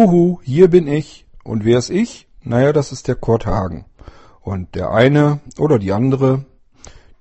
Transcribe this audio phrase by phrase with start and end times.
[0.00, 1.26] Huhu, hier bin ich.
[1.44, 2.26] Und wer ist ich?
[2.42, 3.84] Naja, das ist der Kurt Hagen.
[4.40, 6.46] Und der eine oder die andere,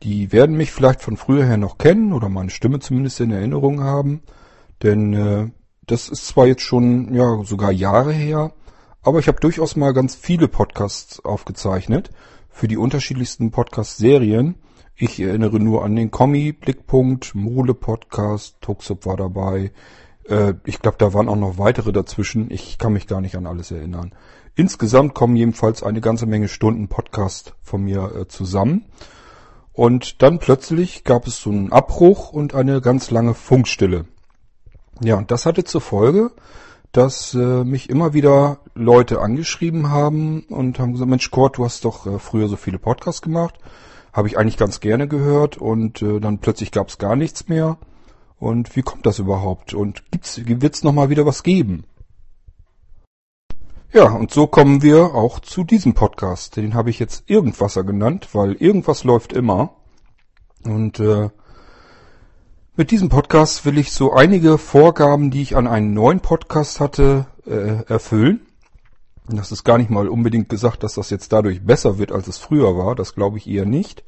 [0.02, 3.84] die werden mich vielleicht von früher her noch kennen oder meine Stimme zumindest in Erinnerung
[3.84, 4.22] haben.
[4.82, 5.50] Denn äh,
[5.88, 8.54] das ist zwar jetzt schon ja sogar Jahre her,
[9.02, 12.12] aber ich habe durchaus mal ganz viele Podcasts aufgezeichnet
[12.48, 14.56] für die unterschiedlichsten Podcast-Serien.
[14.96, 19.74] Ich erinnere nur an den Kommi, Blickpunkt, Mole Podcast, Tuxup war dabei.
[20.30, 22.52] Äh, ich glaube, da waren auch noch weitere dazwischen.
[22.52, 24.14] Ich kann mich gar nicht an alles erinnern.
[24.56, 28.86] Insgesamt kommen jedenfalls eine ganze Menge Stunden Podcast von mir äh, zusammen.
[29.74, 34.06] Und dann plötzlich gab es so einen Abbruch und eine ganz lange Funkstille.
[35.02, 36.32] Ja, und das hatte zur Folge,
[36.92, 41.86] dass äh, mich immer wieder Leute angeschrieben haben und haben gesagt, Mensch Kurt, du hast
[41.86, 43.56] doch äh, früher so viele Podcasts gemacht.
[44.12, 47.78] Habe ich eigentlich ganz gerne gehört und äh, dann plötzlich gab es gar nichts mehr.
[48.40, 49.74] Und wie kommt das überhaupt?
[49.74, 50.04] Und
[50.36, 51.84] wird es nochmal wieder was geben?
[53.92, 56.56] Ja, und so kommen wir auch zu diesem Podcast.
[56.56, 59.72] Den habe ich jetzt Irgendwasser genannt, weil irgendwas läuft immer.
[60.64, 61.30] Und äh,
[62.76, 67.26] mit diesem Podcast will ich so einige Vorgaben, die ich an einen neuen Podcast hatte,
[67.46, 68.42] äh, erfüllen.
[69.28, 72.38] Das ist gar nicht mal unbedingt gesagt, dass das jetzt dadurch besser wird, als es
[72.38, 72.96] früher war.
[72.96, 74.04] Das glaube ich eher nicht.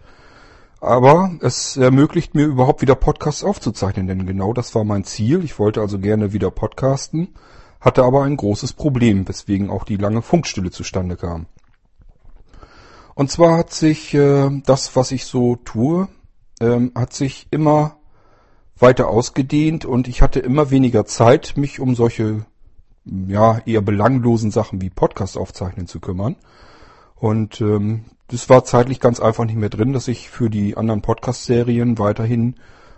[0.81, 5.43] Aber es ermöglicht mir überhaupt wieder Podcasts aufzuzeichnen, denn genau das war mein Ziel.
[5.43, 7.35] Ich wollte also gerne wieder podcasten,
[7.79, 11.45] hatte aber ein großes Problem, weswegen auch die lange Funkstille zustande kam.
[13.13, 16.07] Und zwar hat sich äh, das, was ich so tue,
[16.59, 17.97] ähm, hat sich immer
[18.75, 22.47] weiter ausgedehnt und ich hatte immer weniger Zeit, mich um solche
[23.05, 26.37] ja eher belanglosen Sachen wie Podcast aufzeichnen zu kümmern.
[27.21, 31.03] Und ähm, das war zeitlich ganz einfach nicht mehr drin, dass ich für die anderen
[31.03, 32.55] Podcast-Serien weiterhin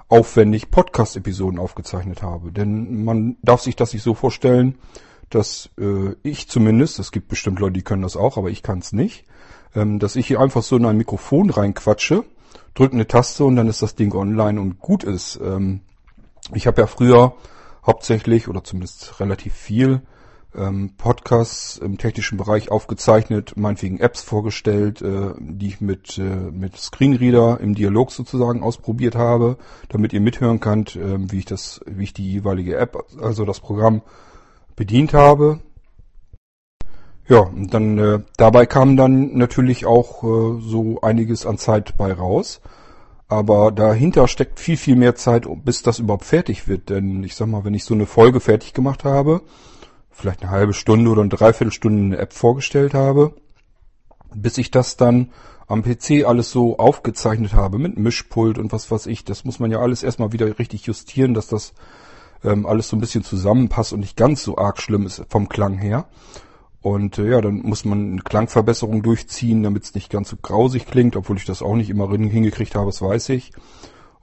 [0.07, 2.53] aufwendig Podcast-Episoden aufgezeichnet habe.
[2.53, 4.75] Denn man darf sich das nicht so vorstellen,
[5.29, 8.79] dass äh, ich zumindest, es gibt bestimmt Leute, die können das auch, aber ich kann
[8.79, 9.25] es nicht,
[9.75, 12.23] ähm, dass ich hier einfach so in ein Mikrofon reinquatsche
[12.75, 15.37] drücke eine Taste und dann ist das Ding online und gut ist.
[15.43, 15.81] Ähm,
[16.53, 17.35] ich habe ja früher
[17.85, 20.01] hauptsächlich oder zumindest relativ viel
[20.55, 26.77] ähm, Podcasts im technischen Bereich aufgezeichnet, meinetwegen Apps vorgestellt, äh, die ich mit, äh, mit
[26.77, 29.57] Screenreader im Dialog sozusagen ausprobiert habe,
[29.89, 33.59] damit ihr mithören könnt, äh, wie ich das, wie ich die jeweilige App, also das
[33.59, 34.01] Programm
[34.75, 35.59] bedient habe.
[37.27, 42.11] Ja, und dann äh, dabei kam dann natürlich auch äh, so einiges an Zeit bei
[42.11, 42.61] raus.
[43.29, 46.89] Aber dahinter steckt viel, viel mehr Zeit, bis das überhaupt fertig wird.
[46.89, 49.41] Denn ich sag mal, wenn ich so eine Folge fertig gemacht habe,
[50.13, 53.33] vielleicht eine halbe Stunde oder eine Dreiviertelstunde eine App vorgestellt habe,
[54.33, 55.31] bis ich das dann
[55.67, 59.71] am PC alles so aufgezeichnet habe mit Mischpult und was weiß ich, das muss man
[59.71, 61.73] ja alles erstmal wieder richtig justieren, dass das
[62.43, 65.77] ähm, alles so ein bisschen zusammenpasst und nicht ganz so arg schlimm ist vom Klang
[65.77, 66.05] her.
[66.81, 70.85] Und äh, ja, dann muss man eine Klangverbesserung durchziehen, damit es nicht ganz so grausig
[70.85, 73.53] klingt, obwohl ich das auch nicht immer hingekriegt habe, das weiß ich.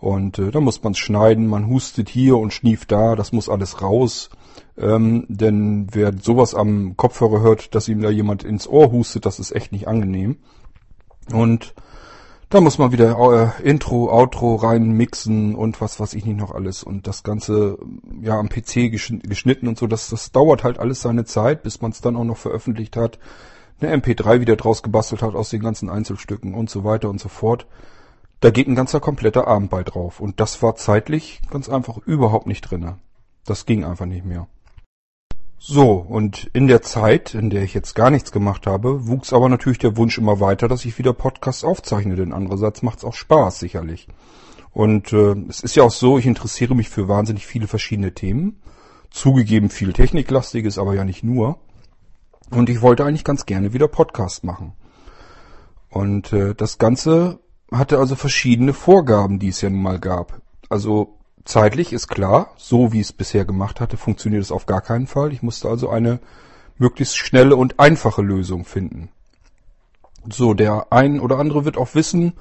[0.01, 3.49] Und äh, dann muss man es schneiden, man hustet hier und schnieft da, das muss
[3.49, 4.31] alles raus.
[4.79, 9.39] Ähm, denn wer sowas am Kopfhörer hört, dass ihm da jemand ins Ohr hustet, das
[9.39, 10.39] ist echt nicht angenehm.
[11.33, 11.75] Und
[12.49, 16.53] da muss man wieder äh, Intro, Outro rein mixen und was weiß ich nicht noch
[16.53, 16.83] alles.
[16.83, 17.79] Und das Ganze
[18.23, 19.87] ja am PC geschnitten und so.
[19.87, 23.19] Das, das dauert halt alles seine Zeit, bis man es dann auch noch veröffentlicht hat.
[23.81, 27.29] Eine MP3 wieder draus gebastelt hat aus den ganzen Einzelstücken und so weiter und so
[27.29, 27.67] fort.
[28.41, 30.21] Da geht ein ganzer kompletter Abend bei drauf.
[30.21, 32.99] Und das war zeitlich ganz einfach überhaupt nicht drinne.
[33.45, 34.49] Das ging einfach nicht mehr.
[35.59, 39.51] So, und in der Zeit, in der ich jetzt gar nichts gemacht habe, wuchs aber
[39.51, 43.13] natürlich der Wunsch immer weiter, dass ich wieder Podcasts aufzeichne, denn andererseits macht es auch
[43.13, 44.09] Spaß, sicherlich.
[44.73, 48.63] Und äh, es ist ja auch so, ich interessiere mich für wahnsinnig viele verschiedene Themen.
[49.11, 51.59] Zugegeben viel Techniklastiges, aber ja nicht nur.
[52.51, 54.73] Und ich wollte eigentlich ganz gerne wieder Podcast machen.
[55.91, 57.41] Und äh, das Ganze
[57.73, 60.41] hatte also verschiedene Vorgaben, die es ja nun mal gab.
[60.69, 65.07] Also Zeitlich ist klar, so wie es bisher gemacht hatte, funktioniert es auf gar keinen
[65.07, 65.33] Fall.
[65.33, 66.21] Ich musste also eine
[66.79, 69.09] möglichst schnelle und einfache Lösung finden.
[70.31, 72.35] So, der ein oder andere wird auch wissen,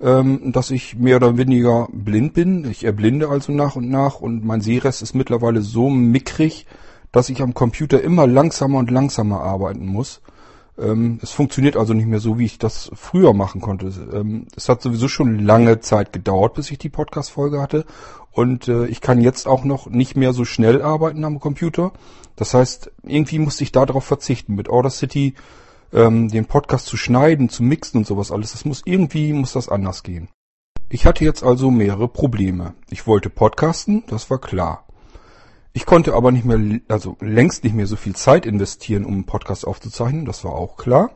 [0.00, 2.68] ähm, dass ich mehr oder weniger blind bin.
[2.70, 6.66] Ich erblinde also nach und nach und mein Sehrest ist mittlerweile so mickrig,
[7.12, 10.22] dass ich am Computer immer langsamer und langsamer arbeiten muss.
[10.78, 13.86] Ähm, es funktioniert also nicht mehr so, wie ich das früher machen konnte.
[14.12, 17.84] Ähm, es hat sowieso schon lange Zeit gedauert, bis ich die Podcast-Folge hatte.
[18.30, 21.92] Und äh, ich kann jetzt auch noch nicht mehr so schnell arbeiten am Computer.
[22.36, 25.34] Das heißt, irgendwie musste ich darauf verzichten, mit Audacity
[25.92, 28.52] ähm, den Podcast zu schneiden, zu mixen und sowas alles.
[28.52, 30.28] Das muss irgendwie, muss das anders gehen.
[30.88, 32.74] Ich hatte jetzt also mehrere Probleme.
[32.88, 34.87] Ich wollte podcasten, das war klar.
[35.72, 39.26] Ich konnte aber nicht mehr, also längst nicht mehr so viel Zeit investieren, um einen
[39.26, 41.10] Podcast aufzuzeichnen, das war auch klar.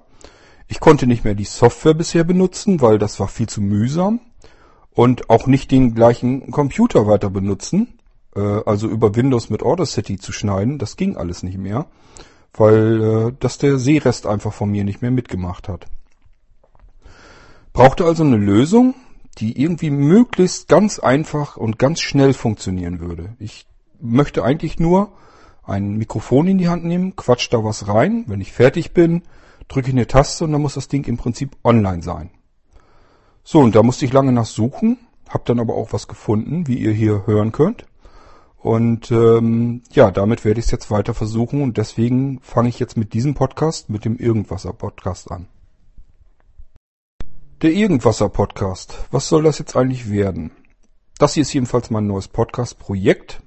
[0.68, 4.20] Ich konnte nicht mehr die Software bisher benutzen, weil das war viel zu mühsam.
[4.94, 7.98] Und auch nicht den gleichen Computer weiter benutzen,
[8.36, 11.86] äh, also über Windows mit Audacity zu schneiden, das ging alles nicht mehr,
[12.54, 15.86] weil äh, das der Sehrest einfach von mir nicht mehr mitgemacht hat.
[17.72, 18.94] Brauchte also eine Lösung,
[19.38, 23.34] die irgendwie möglichst ganz einfach und ganz schnell funktionieren würde.
[23.38, 23.66] Ich
[24.02, 25.12] möchte eigentlich nur
[25.62, 28.24] ein Mikrofon in die Hand nehmen, quatsch da was rein.
[28.26, 29.22] Wenn ich fertig bin,
[29.68, 32.30] drücke ich eine Taste und dann muss das Ding im Prinzip online sein.
[33.44, 36.78] So, und da musste ich lange nach suchen, habe dann aber auch was gefunden, wie
[36.78, 37.86] ihr hier hören könnt.
[38.58, 42.96] Und ähm, ja, damit werde ich es jetzt weiter versuchen und deswegen fange ich jetzt
[42.96, 45.48] mit diesem Podcast, mit dem Irgendwasser Podcast an.
[47.62, 48.96] Der Irgendwasser Podcast.
[49.10, 50.52] Was soll das jetzt eigentlich werden?
[51.18, 53.42] Das hier ist jedenfalls mein neues Podcast-Projekt.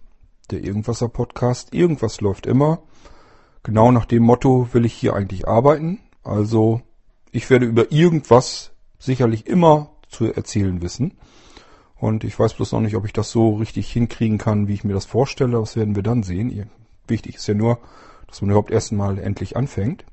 [0.52, 1.74] Der Irgendwasser Podcast.
[1.74, 2.80] Irgendwas läuft immer.
[3.64, 6.00] Genau nach dem Motto will ich hier eigentlich arbeiten.
[6.24, 6.82] Also
[7.32, 11.18] ich werde über irgendwas sicherlich immer zu erzählen wissen.
[11.96, 14.84] Und ich weiß bloß noch nicht, ob ich das so richtig hinkriegen kann, wie ich
[14.84, 15.60] mir das vorstelle.
[15.60, 16.70] Das werden wir dann sehen.
[17.08, 17.80] Wichtig ist ja nur,
[18.28, 20.06] dass man überhaupt erst mal endlich anfängt.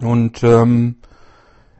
[0.00, 0.96] Und ähm,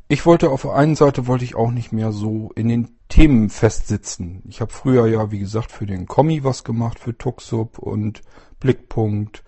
[0.09, 3.51] ich wollte auf der einen Seite wollte ich auch nicht mehr so in den Themen
[3.51, 4.43] festsitzen.
[4.49, 8.23] Ich habe früher ja, wie gesagt, für den Kommi was gemacht, für Tuxub und
[8.61, 9.43] Blickpunkt.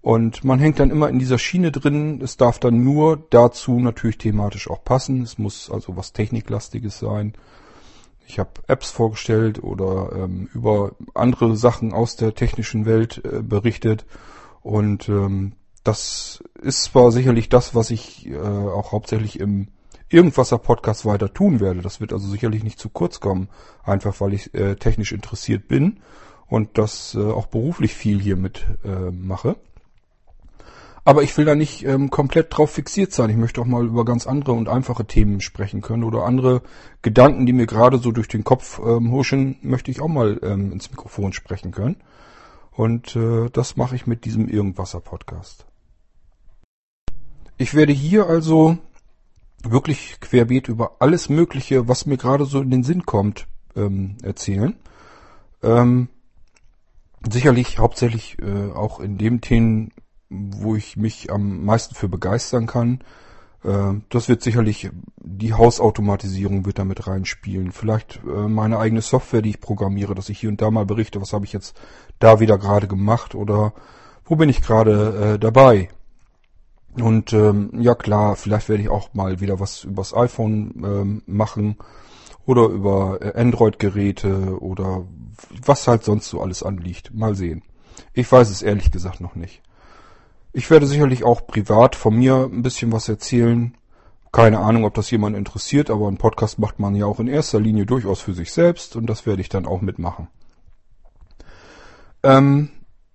[0.00, 2.20] Und man hängt dann immer in dieser Schiene drin.
[2.22, 5.22] Es darf dann nur dazu natürlich thematisch auch passen.
[5.22, 7.34] Es muss also was Techniklastiges sein.
[8.26, 14.06] Ich habe Apps vorgestellt oder ähm, über andere Sachen aus der technischen Welt äh, berichtet.
[14.62, 19.68] Und ähm, das ist zwar sicherlich das, was ich äh, auch hauptsächlich im
[20.10, 21.82] Irgendwasser Podcast weiter tun werde.
[21.82, 23.48] Das wird also sicherlich nicht zu kurz kommen,
[23.84, 26.00] einfach weil ich äh, technisch interessiert bin
[26.48, 29.56] und das äh, auch beruflich viel hier mit äh, mache.
[31.04, 33.30] Aber ich will da nicht ähm, komplett drauf fixiert sein.
[33.30, 36.62] Ich möchte auch mal über ganz andere und einfache Themen sprechen können oder andere
[37.02, 40.72] Gedanken, die mir gerade so durch den Kopf ähm, huschen, möchte ich auch mal ähm,
[40.72, 41.96] ins Mikrofon sprechen können.
[42.72, 45.66] Und äh, das mache ich mit diesem Irgendwasser Podcast.
[47.56, 48.78] Ich werde hier also
[49.62, 53.46] wirklich querbeet über alles Mögliche, was mir gerade so in den Sinn kommt,
[53.76, 54.76] ähm, erzählen.
[55.62, 56.08] Ähm,
[57.28, 59.92] sicherlich hauptsächlich äh, auch in dem Themen,
[60.28, 63.00] wo ich mich am meisten für begeistern kann.
[63.64, 67.72] Äh, das wird sicherlich die Hausautomatisierung wird damit reinspielen.
[67.72, 71.20] Vielleicht äh, meine eigene Software, die ich programmiere, dass ich hier und da mal berichte,
[71.20, 71.78] was habe ich jetzt
[72.18, 73.74] da wieder gerade gemacht oder
[74.24, 75.90] wo bin ich gerade äh, dabei.
[76.94, 81.76] Und ähm, ja klar, vielleicht werde ich auch mal wieder was übers iPhone ähm, machen
[82.46, 85.06] oder über äh, Android-Geräte oder
[85.64, 87.14] was halt sonst so alles anliegt.
[87.14, 87.62] Mal sehen.
[88.12, 89.62] Ich weiß es ehrlich gesagt noch nicht.
[90.52, 93.76] Ich werde sicherlich auch privat von mir ein bisschen was erzählen.
[94.32, 97.60] Keine Ahnung, ob das jemand interessiert, aber einen Podcast macht man ja auch in erster
[97.60, 100.28] Linie durchaus für sich selbst und das werde ich dann auch mitmachen.
[102.22, 102.70] Ähm,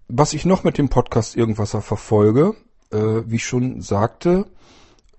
[0.07, 2.55] was ich noch mit dem Podcast irgendwas verfolge,
[2.97, 4.45] wie ich schon sagte,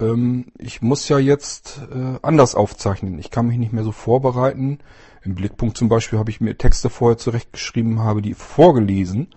[0.01, 3.19] ähm, ich muss ja jetzt äh, anders aufzeichnen.
[3.19, 4.79] Ich kann mich nicht mehr so vorbereiten.
[5.23, 9.29] Im Blickpunkt zum Beispiel habe ich mir Texte vorher zurechtgeschrieben, habe die vorgelesen.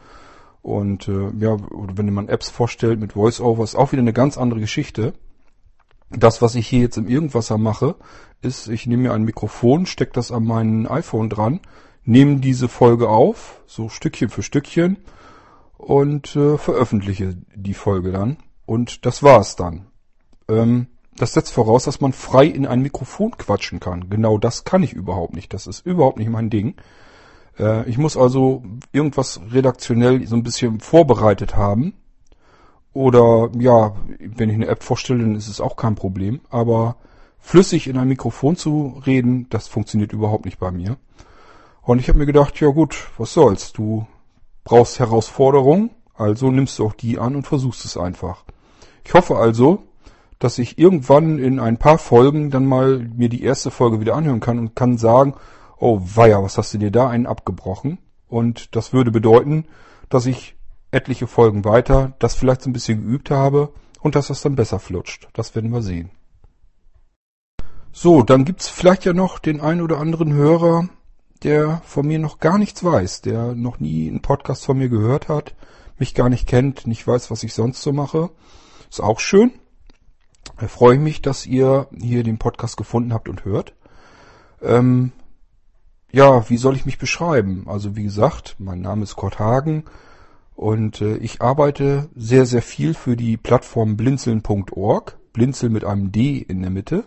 [0.62, 4.60] Und äh, ja, wenn man Apps vorstellt mit VoiceOver, ist auch wieder eine ganz andere
[4.60, 5.14] Geschichte.
[6.12, 7.96] Das, was ich hier jetzt im Irgendwasser mache,
[8.42, 11.60] ist, ich nehme mir ein Mikrofon, stecke das an mein iPhone dran,
[12.04, 14.98] nehme diese Folge auf, so Stückchen für Stückchen,
[15.80, 18.38] und äh, veröffentliche die Folge dann.
[18.66, 19.88] Und das war's dann.
[20.48, 24.10] Ähm, das setzt voraus, dass man frei in ein Mikrofon quatschen kann.
[24.10, 25.54] Genau das kann ich überhaupt nicht.
[25.54, 26.76] Das ist überhaupt nicht mein Ding.
[27.58, 31.94] Äh, ich muss also irgendwas redaktionell so ein bisschen vorbereitet haben.
[32.94, 36.42] Oder ja, wenn ich eine App vorstelle, dann ist es auch kein Problem.
[36.50, 36.98] Aber
[37.40, 40.98] flüssig in ein Mikrofon zu reden, das funktioniert überhaupt nicht bei mir.
[41.82, 44.06] Und ich habe mir gedacht, ja gut, was soll's, du
[44.64, 48.44] brauchst Herausforderungen, also nimmst du auch die an und versuchst es einfach.
[49.06, 49.84] Ich hoffe also,
[50.38, 54.40] dass ich irgendwann in ein paar Folgen dann mal mir die erste Folge wieder anhören
[54.40, 55.36] kann und kann sagen,
[55.78, 58.00] oh weia, was hast du dir da einen abgebrochen?
[58.28, 59.66] Und das würde bedeuten,
[60.10, 60.56] dass ich
[60.92, 64.80] etliche Folgen weiter das vielleicht so ein bisschen geübt habe und dass das dann besser
[64.80, 65.28] flutscht.
[65.34, 66.12] Das werden wir sehen.
[67.92, 70.90] So, dann gibt's vielleicht ja noch den einen oder anderen Hörer,
[71.44, 75.30] der von mir noch gar nichts weiß, der noch nie einen Podcast von mir gehört
[75.30, 75.56] hat,
[75.98, 78.30] mich gar nicht kennt, nicht weiß, was ich sonst so mache.
[78.90, 79.52] Ist auch schön.
[80.58, 83.74] Da freue ich mich, dass ihr hier den Podcast gefunden habt und hört.
[84.62, 85.12] Ähm,
[86.12, 87.66] ja, wie soll ich mich beschreiben?
[87.68, 89.86] Also wie gesagt, mein Name ist Kurt Hagen.
[90.56, 95.18] Und äh, ich arbeite sehr, sehr viel für die Plattform blinzeln.org.
[95.32, 97.06] Blinzeln mit einem D in der Mitte.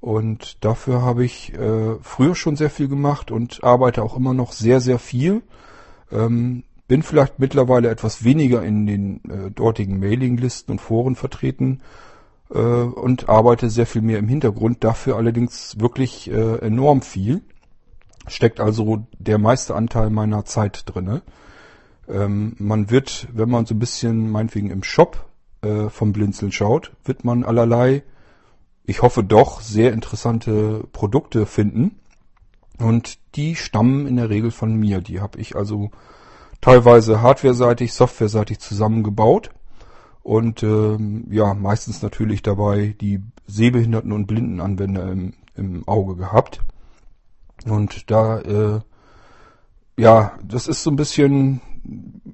[0.00, 4.52] Und dafür habe ich äh, früher schon sehr viel gemacht und arbeite auch immer noch
[4.52, 5.42] sehr, sehr viel.
[6.12, 11.80] Ähm, bin vielleicht mittlerweile etwas weniger in den äh, dortigen Mailinglisten und Foren vertreten
[12.50, 14.84] äh, und arbeite sehr viel mehr im Hintergrund.
[14.84, 17.42] Dafür allerdings wirklich äh, enorm viel.
[18.26, 21.22] Steckt also der meiste Anteil meiner Zeit drinne.
[22.08, 25.26] Ähm, man wird, wenn man so ein bisschen meinetwegen im Shop
[25.62, 28.02] äh, vom Blinzeln schaut, wird man allerlei
[28.88, 32.00] ich hoffe doch, sehr interessante Produkte finden.
[32.78, 35.02] Und die stammen in der Regel von mir.
[35.02, 35.90] Die habe ich also
[36.62, 39.50] teilweise hardware-seitig, software-seitig zusammengebaut.
[40.22, 46.60] Und ähm, ja, meistens natürlich dabei die Sehbehinderten und Blindenanwender im, im Auge gehabt.
[47.66, 48.80] Und da, äh,
[49.98, 51.60] ja, das ist so ein bisschen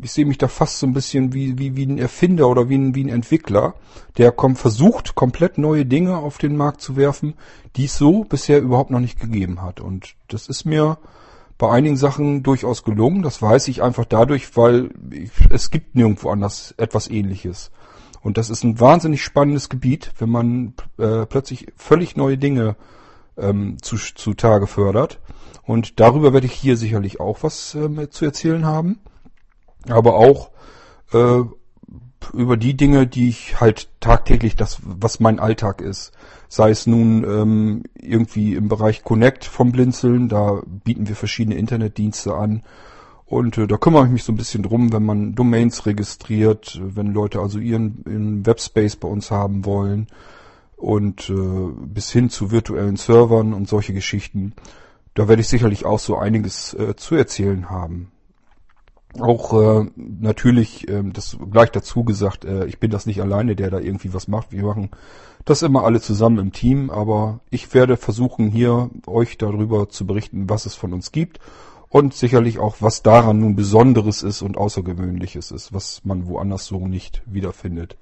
[0.02, 2.76] ich sehe mich da fast so ein bisschen wie, wie, wie ein Erfinder oder wie
[2.76, 3.74] ein, wie ein Entwickler,
[4.18, 7.34] der kommt, versucht, komplett neue Dinge auf den Markt zu werfen,
[7.76, 9.80] die es so bisher überhaupt noch nicht gegeben hat.
[9.80, 10.98] Und das ist mir
[11.56, 13.22] bei einigen Sachen durchaus gelungen.
[13.22, 17.70] Das weiß ich einfach dadurch, weil ich, es gibt nirgendwo anders etwas ähnliches.
[18.22, 22.76] Und das ist ein wahnsinnig spannendes Gebiet, wenn man äh, plötzlich völlig neue Dinge
[23.36, 25.20] ähm, zu, zu Tage fördert.
[25.62, 28.98] Und darüber werde ich hier sicherlich auch was äh, zu erzählen haben
[29.88, 30.50] aber auch
[31.12, 31.42] äh,
[32.32, 36.12] über die Dinge, die ich halt tagtäglich, das, was mein Alltag ist.
[36.48, 42.34] Sei es nun ähm, irgendwie im Bereich Connect vom Blinzeln, da bieten wir verschiedene Internetdienste
[42.34, 42.62] an.
[43.26, 47.12] Und äh, da kümmere ich mich so ein bisschen drum, wenn man Domains registriert, wenn
[47.12, 50.06] Leute also ihren, ihren Webspace bei uns haben wollen
[50.76, 54.52] und äh, bis hin zu virtuellen Servern und solche Geschichten.
[55.14, 58.10] Da werde ich sicherlich auch so einiges äh, zu erzählen haben.
[59.20, 63.70] Auch äh, natürlich, äh, das gleich dazu gesagt, äh, ich bin das nicht alleine, der
[63.70, 64.50] da irgendwie was macht.
[64.52, 64.90] Wir machen
[65.44, 70.48] das immer alle zusammen im Team, aber ich werde versuchen, hier euch darüber zu berichten,
[70.48, 71.38] was es von uns gibt
[71.94, 76.88] und sicherlich auch, was daran nun Besonderes ist und Außergewöhnliches ist, was man woanders so
[76.88, 77.96] nicht wiederfindet.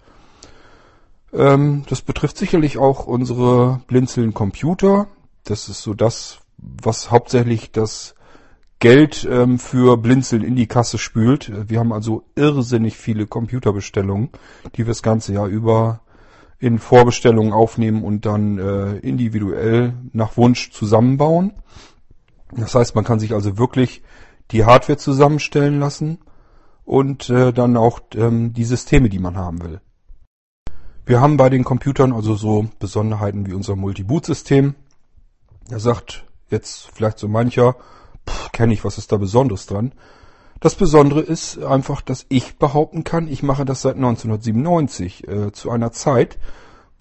[1.35, 5.09] Ähm, das betrifft sicherlich auch unsere blinzeln Computer.
[5.45, 8.15] Das ist so das, was hauptsächlich das
[8.83, 11.53] Geld ähm, für Blinzeln in die Kasse spült.
[11.71, 14.31] Wir haben also irrsinnig viele Computerbestellungen,
[14.75, 16.01] die wir das ganze Jahr über
[16.59, 21.53] in Vorbestellungen aufnehmen und dann äh, individuell nach Wunsch zusammenbauen.
[22.57, 24.03] Das heißt, man kann sich also wirklich
[24.51, 26.19] die Hardware zusammenstellen lassen
[26.85, 29.81] und äh, dann auch ähm, die Systeme, die man haben will.
[31.07, 34.75] Wir haben bei den Computern also so Besonderheiten wie unser Multi-Boot-System.
[35.71, 37.77] Er sagt jetzt vielleicht so mancher,
[38.53, 39.93] kenne ich, was ist da Besonderes dran?
[40.61, 45.71] Das Besondere ist einfach, dass ich behaupten kann, ich mache das seit 1997, äh, zu
[45.71, 46.39] einer Zeit,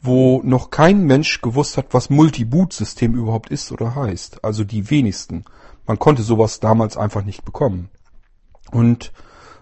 [0.01, 4.44] wo noch kein Mensch gewusst hat, was Multi-Boot-System überhaupt ist oder heißt.
[4.44, 5.46] Also die wenigsten.
[5.86, 7.90] Man konnte sowas damals einfach nicht bekommen.
[8.72, 9.12] Und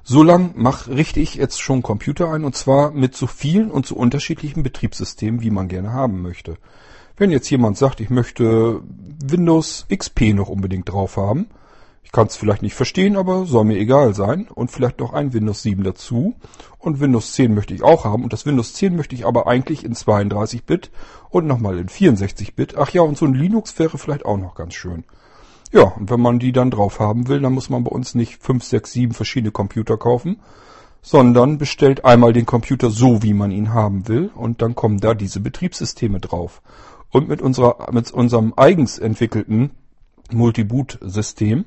[0.03, 3.85] so lang mach, richte ich jetzt schon Computer ein und zwar mit so vielen und
[3.85, 6.57] so unterschiedlichen Betriebssystemen, wie man gerne haben möchte.
[7.19, 8.81] Wenn jetzt jemand sagt, ich möchte
[9.21, 11.47] Windows XP noch unbedingt drauf haben,
[12.01, 14.47] ich kann es vielleicht nicht verstehen, aber soll mir egal sein.
[14.55, 16.33] Und vielleicht noch ein Windows 7 dazu.
[16.79, 18.23] Und Windows 10 möchte ich auch haben.
[18.23, 20.91] Und das Windows 10 möchte ich aber eigentlich in 32-Bit
[21.29, 22.77] und nochmal in 64-Bit.
[22.77, 25.03] Ach ja, und so ein Linux wäre vielleicht auch noch ganz schön.
[25.73, 28.41] Ja, und wenn man die dann drauf haben will, dann muss man bei uns nicht
[28.41, 30.39] 5, 6, 7 verschiedene Computer kaufen,
[31.01, 34.31] sondern bestellt einmal den Computer so, wie man ihn haben will.
[34.33, 36.61] Und dann kommen da diese Betriebssysteme drauf.
[37.11, 39.71] Und mit unserer, mit unserem eigens entwickelten
[40.31, 41.65] Multi-Boot-System,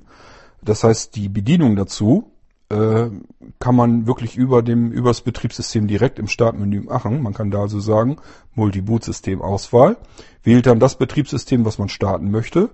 [0.62, 2.32] das heißt die Bedienung dazu,
[2.68, 3.11] äh,
[3.58, 7.22] kann man wirklich über dem, über das Betriebssystem direkt im Startmenü machen.
[7.22, 8.16] Man kann da also sagen,
[8.54, 9.96] Multi-Boot-System Auswahl,
[10.42, 12.70] wählt dann das Betriebssystem, was man starten möchte,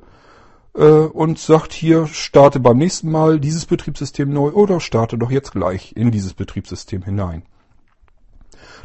[0.75, 5.53] äh, und sagt hier, starte beim nächsten Mal dieses Betriebssystem neu oder starte doch jetzt
[5.53, 7.43] gleich in dieses Betriebssystem hinein.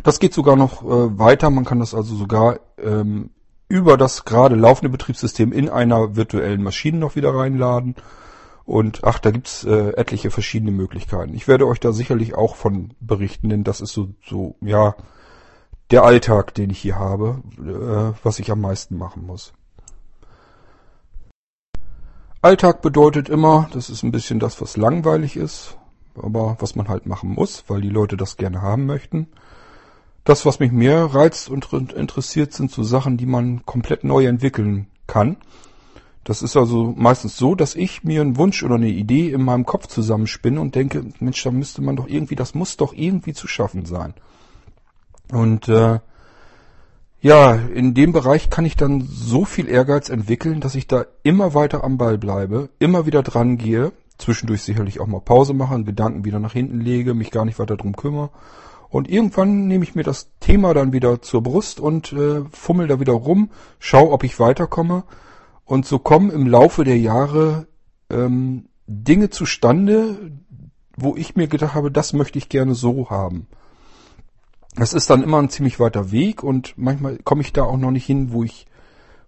[0.02, 1.50] Das geht sogar noch äh, weiter.
[1.50, 3.30] Man kann das also sogar ähm,
[3.68, 7.96] über das gerade laufende Betriebssystem in einer virtuellen Maschine noch wieder reinladen.
[8.66, 11.34] Und ach, da gibt's äh, etliche verschiedene Möglichkeiten.
[11.34, 14.96] Ich werde euch da sicherlich auch von berichten, denn das ist so, so ja,
[15.92, 19.54] der Alltag, den ich hier habe, äh, was ich am meisten machen muss.
[22.42, 25.78] Alltag bedeutet immer, das ist ein bisschen das, was langweilig ist,
[26.16, 29.28] aber was man halt machen muss, weil die Leute das gerne haben möchten.
[30.24, 34.88] Das, was mich mehr reizt und interessiert, sind so Sachen, die man komplett neu entwickeln
[35.06, 35.38] kann.
[36.24, 39.66] Das ist also meistens so, dass ich mir einen Wunsch oder eine Idee in meinem
[39.66, 43.48] Kopf zusammenspinne und denke, Mensch, da müsste man doch irgendwie, das muss doch irgendwie zu
[43.48, 44.14] schaffen sein.
[45.30, 46.00] Und äh,
[47.20, 51.54] ja, in dem Bereich kann ich dann so viel Ehrgeiz entwickeln, dass ich da immer
[51.54, 56.24] weiter am Ball bleibe, immer wieder dran gehe, zwischendurch sicherlich auch mal Pause mache, Gedanken
[56.24, 58.30] wieder nach hinten lege, mich gar nicht weiter drum kümmere.
[58.94, 63.00] Und irgendwann nehme ich mir das Thema dann wieder zur Brust und äh, fummel da
[63.00, 65.04] wieder rum, schau, ob ich weiterkomme.
[65.66, 67.66] Und so kommen im Laufe der Jahre
[68.12, 70.32] ähm, Dinge zustande,
[70.96, 73.48] wo ich mir gedacht habe, das möchte ich gerne so haben.
[74.76, 77.90] Das ist dann immer ein ziemlich weiter Weg und manchmal komme ich da auch noch
[77.90, 78.68] nicht hin, wo ich,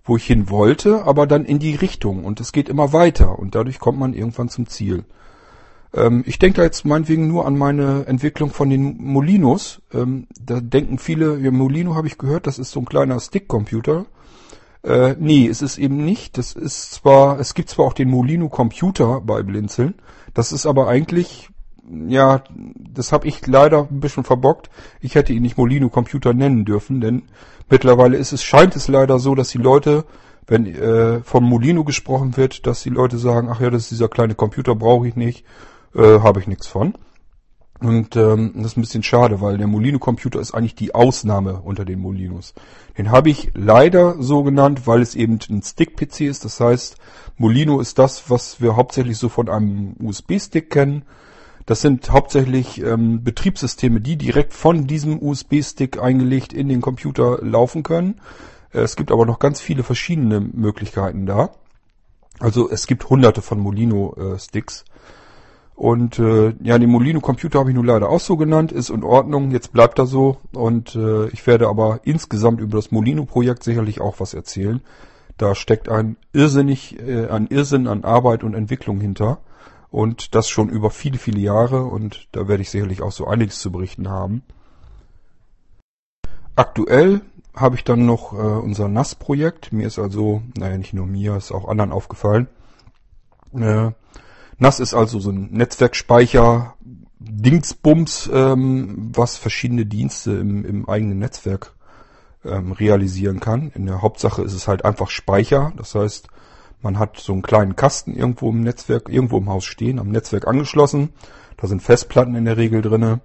[0.04, 3.56] wo ich hin wollte, aber dann in die Richtung und es geht immer weiter und
[3.56, 5.06] dadurch kommt man irgendwann zum Ziel.
[5.96, 9.82] Ähm, ich denke da jetzt meinetwegen nur an meine Entwicklung von den Molinos.
[9.94, 14.06] Ähm, da denken viele, ja, Molino habe ich gehört, das ist so ein kleiner Stickcomputer.
[14.84, 16.38] Äh, nee, es ist eben nicht.
[16.38, 19.96] Das ist zwar, es gibt zwar auch den Molino Computer bei Blinzeln.
[20.34, 21.50] Das ist aber eigentlich,
[22.08, 22.44] ja,
[22.78, 24.70] das habe ich leider ein bisschen verbockt.
[25.00, 27.24] Ich hätte ihn nicht Molino Computer nennen dürfen, denn
[27.70, 30.04] mittlerweile ist es, scheint es leider so, dass die Leute,
[30.46, 34.10] wenn äh, von Molino gesprochen wird, dass die Leute sagen, ach ja, das ist dieser
[34.10, 35.46] kleine Computer, brauche ich nicht,
[35.96, 36.94] äh, habe ich nichts von.
[37.82, 41.84] Und ähm, das ist ein bisschen schade, weil der Molino-Computer ist eigentlich die Ausnahme unter
[41.84, 42.54] den Molinos.
[42.98, 46.46] Den habe ich leider so genannt, weil es eben ein Stick-PC ist.
[46.46, 46.96] Das heißt,
[47.38, 51.04] Molino ist das, was wir hauptsächlich so von einem USB-Stick kennen.
[51.66, 57.84] Das sind hauptsächlich ähm, Betriebssysteme, die direkt von diesem USB-Stick eingelegt in den Computer laufen
[57.84, 58.22] können.
[58.72, 61.50] Äh, es gibt aber noch ganz viele verschiedene Möglichkeiten da.
[62.40, 64.82] Also es gibt hunderte von Molino-Sticks.
[64.82, 64.95] Äh,
[65.76, 69.04] und äh, ja, den Molino Computer habe ich nun leider auch so genannt, ist in
[69.04, 70.38] Ordnung, jetzt bleibt er so.
[70.54, 74.82] Und äh, ich werde aber insgesamt über das Molino-Projekt sicherlich auch was erzählen.
[75.38, 79.40] Da steckt ein irrsinnig, äh, ein Irrsinn an Arbeit und Entwicklung hinter.
[79.92, 81.84] Und das schon über viele, viele Jahre.
[81.84, 84.44] Und da werde ich sicherlich auch so einiges zu berichten haben.
[86.56, 87.20] Aktuell
[87.54, 89.74] habe ich dann noch äh, unser NAS-Projekt.
[89.74, 92.48] Mir ist also, naja, nicht nur mir, ist auch anderen aufgefallen.
[93.54, 93.92] Äh,
[94.58, 96.76] NAS ist also so ein Netzwerkspeicher,
[97.20, 101.74] Dingsbums, ähm, was verschiedene Dienste im, im eigenen Netzwerk
[102.46, 103.72] ähm, realisieren kann.
[103.76, 105.74] In der Hauptsache ist es halt einfach Speicher.
[105.76, 106.28] Das heißt,
[106.82, 110.48] man hat so einen kleinen Kasten irgendwo im Netzwerk, irgendwo im Haus stehen, am Netzwerk
[110.48, 111.10] angeschlossen.
[111.58, 113.22] Da sind Festplatten in der Regel drinne.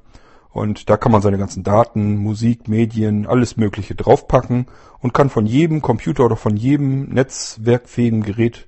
[0.52, 4.66] Und da kann man seine ganzen Daten, Musik, Medien, alles Mögliche draufpacken
[4.98, 8.66] und kann von jedem Computer oder von jedem netzwerkfähigen Gerät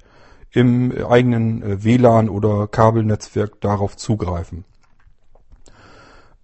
[0.53, 4.65] im eigenen äh, WLAN oder Kabelnetzwerk darauf zugreifen.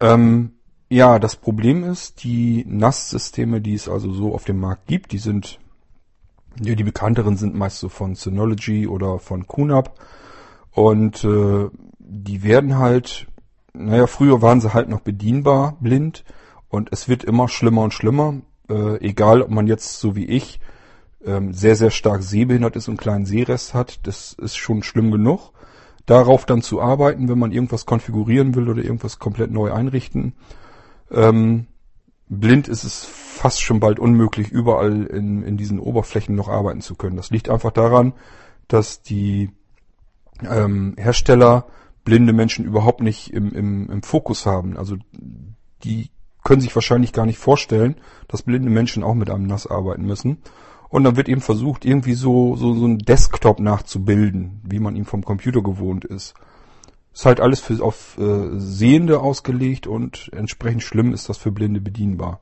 [0.00, 0.52] Ähm,
[0.88, 5.18] ja, das Problem ist, die NAS-Systeme, die es also so auf dem Markt gibt, die
[5.18, 5.58] sind,
[6.60, 9.92] ja, die bekannteren sind meist so von Synology oder von QNAP
[10.72, 11.68] und äh,
[11.98, 13.26] die werden halt,
[13.74, 16.24] naja, früher waren sie halt noch bedienbar, blind.
[16.70, 18.34] Und es wird immer schlimmer und schlimmer,
[18.68, 20.60] äh, egal ob man jetzt so wie ich
[21.28, 25.10] ähm, sehr, sehr stark sehbehindert ist und einen kleinen Sehrest hat, das ist schon schlimm
[25.10, 25.52] genug.
[26.06, 30.32] Darauf dann zu arbeiten, wenn man irgendwas konfigurieren will oder irgendwas komplett neu einrichten.
[31.10, 31.66] Ähm,
[32.28, 36.94] blind ist es fast schon bald unmöglich, überall in, in diesen Oberflächen noch arbeiten zu
[36.94, 37.16] können.
[37.16, 38.14] Das liegt einfach daran,
[38.68, 39.50] dass die
[40.48, 41.66] ähm, Hersteller
[42.04, 44.78] blinde Menschen überhaupt nicht im, im, im Fokus haben.
[44.78, 44.96] Also
[45.84, 46.10] die
[46.42, 47.96] können sich wahrscheinlich gar nicht vorstellen,
[48.28, 50.38] dass blinde Menschen auch mit einem NAS arbeiten müssen.
[50.88, 55.04] Und dann wird eben versucht, irgendwie so, so, so ein Desktop nachzubilden, wie man ihn
[55.04, 56.34] vom Computer gewohnt ist.
[57.12, 61.80] Ist halt alles für, auf äh, Sehende ausgelegt und entsprechend schlimm ist das für Blinde
[61.80, 62.40] bedienbar.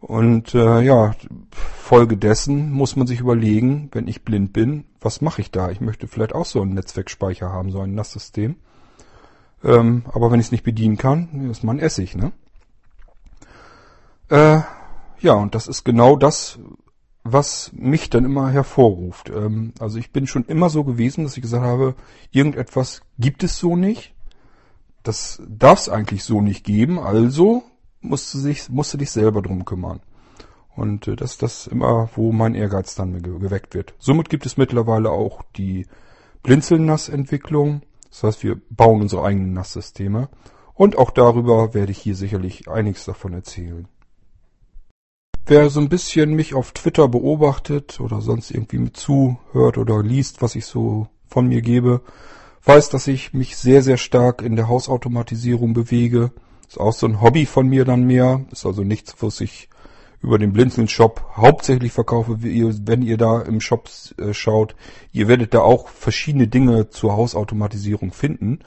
[0.00, 1.14] Und äh, ja,
[1.50, 5.70] Folge dessen muss man sich überlegen, wenn ich blind bin, was mache ich da?
[5.70, 8.56] Ich möchte vielleicht auch so einen Netzwerkspeicher haben, so ein NAS-System.
[9.62, 12.32] Ähm, aber wenn ich es nicht bedienen kann, ist man Essig, ne?
[14.28, 14.60] Äh,
[15.20, 16.58] ja, und das ist genau das,
[17.24, 19.30] was mich dann immer hervorruft.
[19.30, 21.94] Ähm, also ich bin schon immer so gewesen, dass ich gesagt habe,
[22.30, 24.14] irgendetwas gibt es so nicht.
[25.02, 27.62] Das darf es eigentlich so nicht geben, also
[28.00, 30.00] musst du, sich, musst du dich selber drum kümmern.
[30.76, 33.94] Und äh, das ist das immer, wo mein Ehrgeiz dann geweckt wird.
[33.98, 35.86] Somit gibt es mittlerweile auch die
[36.42, 37.82] Blinzeln-Nass-Entwicklung.
[38.10, 40.28] Das heißt, wir bauen unsere eigenen Nasssysteme.
[40.74, 43.88] Und auch darüber werde ich hier sicherlich einiges davon erzählen.
[45.46, 50.40] Wer so ein bisschen mich auf Twitter beobachtet oder sonst irgendwie mit zuhört oder liest,
[50.40, 52.00] was ich so von mir gebe,
[52.64, 56.32] weiß, dass ich mich sehr, sehr stark in der Hausautomatisierung bewege.
[56.66, 58.40] Ist auch so ein Hobby von mir dann mehr.
[58.52, 59.68] Ist also nichts, was ich
[60.22, 64.74] über den Blinzeln Shop hauptsächlich verkaufe, wenn ihr da im Shop äh, schaut.
[65.12, 68.60] Ihr werdet da auch verschiedene Dinge zur Hausautomatisierung finden.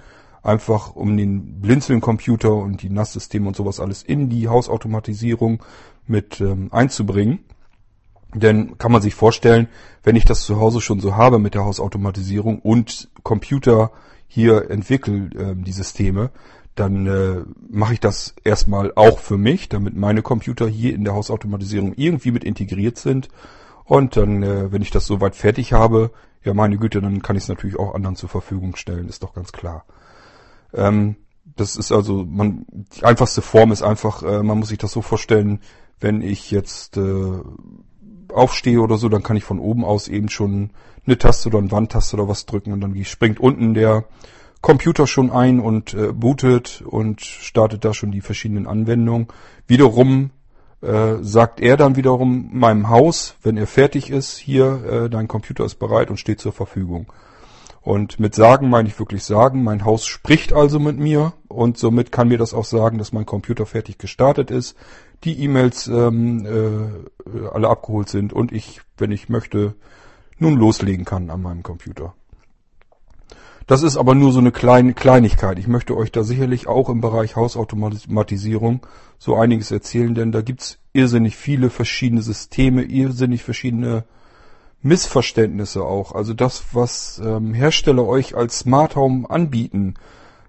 [0.43, 5.63] Einfach um den Blinzeln Computer und die NAS-Systeme und sowas alles in die Hausautomatisierung
[6.09, 7.39] mit ähm, einzubringen.
[8.33, 9.67] Denn kann man sich vorstellen,
[10.03, 13.91] wenn ich das zu Hause schon so habe mit der Hausautomatisierung und Computer
[14.27, 16.31] hier entwickle, äh, die Systeme,
[16.75, 21.15] dann äh, mache ich das erstmal auch für mich, damit meine Computer hier in der
[21.15, 23.29] Hausautomatisierung irgendwie mit integriert sind.
[23.83, 26.11] Und dann, äh, wenn ich das soweit fertig habe,
[26.43, 29.33] ja meine Güte, dann kann ich es natürlich auch anderen zur Verfügung stellen, ist doch
[29.33, 29.85] ganz klar.
[30.73, 31.15] Ähm,
[31.55, 35.01] das ist also, man, die einfachste Form ist einfach, äh, man muss sich das so
[35.01, 35.61] vorstellen,
[35.99, 37.41] wenn ich jetzt äh,
[38.31, 40.71] aufstehe oder so, dann kann ich von oben aus eben schon
[41.05, 44.05] eine Taste oder eine Wandtaste oder was drücken und dann springt unten der
[44.61, 49.27] Computer schon ein und äh, bootet und startet da schon die verschiedenen Anwendungen.
[49.67, 50.31] Wiederum
[50.81, 55.65] äh, sagt er dann wiederum meinem Haus, wenn er fertig ist, hier, äh, dein Computer
[55.65, 57.11] ist bereit und steht zur Verfügung.
[57.81, 62.11] Und mit sagen meine ich wirklich sagen, mein Haus spricht also mit mir und somit
[62.11, 64.75] kann mir das auch sagen, dass mein Computer fertig gestartet ist,
[65.23, 69.75] die E-Mails ähm, äh, alle abgeholt sind und ich, wenn ich möchte,
[70.39, 72.13] nun loslegen kann an meinem Computer.
[73.67, 75.59] Das ist aber nur so eine kleine Kleinigkeit.
[75.59, 80.77] Ich möchte euch da sicherlich auch im Bereich Hausautomatisierung so einiges erzählen, denn da gibt's
[80.93, 84.05] irrsinnig viele verschiedene Systeme, irrsinnig verschiedene
[84.81, 86.13] Missverständnisse auch.
[86.13, 89.95] Also das, was ähm, Hersteller euch als Smart Home anbieten,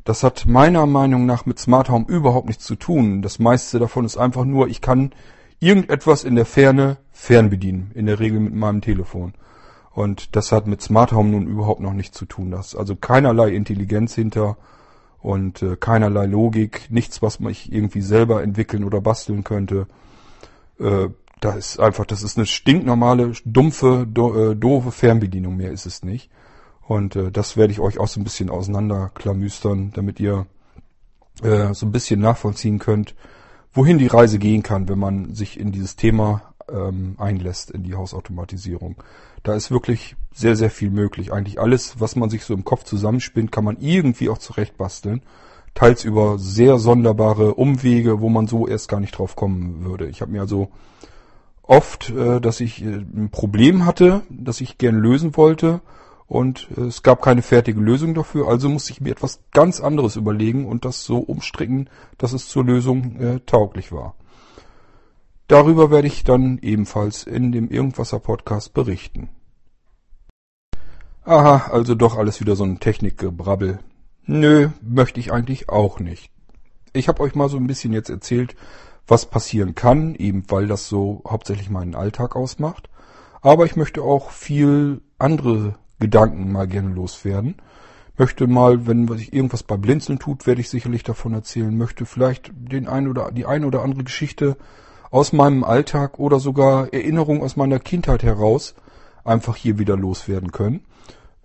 [0.09, 3.21] das hat meiner Meinung nach mit Smart Home überhaupt nichts zu tun.
[3.21, 5.13] Das meiste davon ist einfach nur, ich kann
[5.61, 9.35] irgendetwas in der Ferne fernbedienen, in der Regel mit meinem Telefon.
[9.91, 12.51] Und das hat mit Smart Home nun überhaupt noch nichts zu tun.
[12.51, 14.57] Das ist also keinerlei Intelligenz hinter
[15.21, 19.89] und äh, keinerlei Logik, nichts, was man irgendwie selber entwickeln oder basteln könnte.
[20.81, 21.09] Äh,
[21.41, 26.03] da ist einfach, das ist eine stinknormale, dumpfe, do, äh, doofe Fernbedienung, mehr ist es
[26.03, 26.31] nicht.
[26.89, 30.47] Und äh, das werde ich euch auch so ein bisschen auseinanderklamüstern, damit ihr
[31.43, 33.15] äh, so ein bisschen nachvollziehen könnt,
[33.75, 37.95] wohin die Reise gehen kann, wenn man sich in dieses Thema ähm, einlässt, in die
[37.95, 38.97] Hausautomatisierung.
[39.43, 41.31] Da ist wirklich sehr, sehr viel möglich.
[41.31, 45.21] Eigentlich alles, was man sich so im Kopf zusammenspinnt, kann man irgendwie auch zurechtbasteln.
[45.75, 50.09] Teils über sehr sonderbare Umwege, wo man so erst gar nicht drauf kommen würde.
[50.09, 50.71] Ich habe mir also
[51.61, 55.83] oft, äh, dass ich äh, ein Problem hatte, das ich gern lösen wollte
[56.29, 60.15] und äh, es gab keine fertige Lösung dafür, also musste ich mir etwas ganz anderes
[60.17, 64.15] überlegen und das so umstricken, dass es zur Lösung äh, tauglich war.
[65.49, 69.31] Darüber werde ich dann ebenfalls in dem Irgendwasser Podcast berichten.
[71.25, 73.79] Aha, also doch alles wieder so ein Technikgebrabbel.
[74.27, 76.31] Nö, möchte ich eigentlich auch nicht.
[76.93, 78.55] Ich habe euch mal so ein bisschen jetzt erzählt,
[79.07, 82.91] was passieren kann, eben weil das so hauptsächlich meinen Alltag ausmacht.
[83.41, 87.57] Aber ich möchte auch viel andere Gedanken mal gerne loswerden.
[88.17, 91.77] Möchte mal, wenn sich irgendwas bei Blinzeln tut, werde ich sicherlich davon erzählen.
[91.77, 94.57] Möchte vielleicht den ein oder die eine oder andere Geschichte
[95.11, 98.75] aus meinem Alltag oder sogar Erinnerungen aus meiner Kindheit heraus
[99.25, 100.81] einfach hier wieder loswerden können.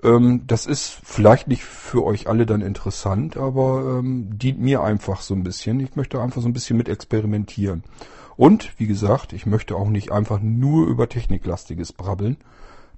[0.04, 5.22] Ähm, das ist vielleicht nicht für euch alle dann interessant, aber ähm, dient mir einfach
[5.22, 5.80] so ein bisschen.
[5.80, 7.84] Ich möchte einfach so ein bisschen mit experimentieren.
[8.36, 12.38] Und wie gesagt, ich möchte auch nicht einfach nur über Techniklastiges brabbeln.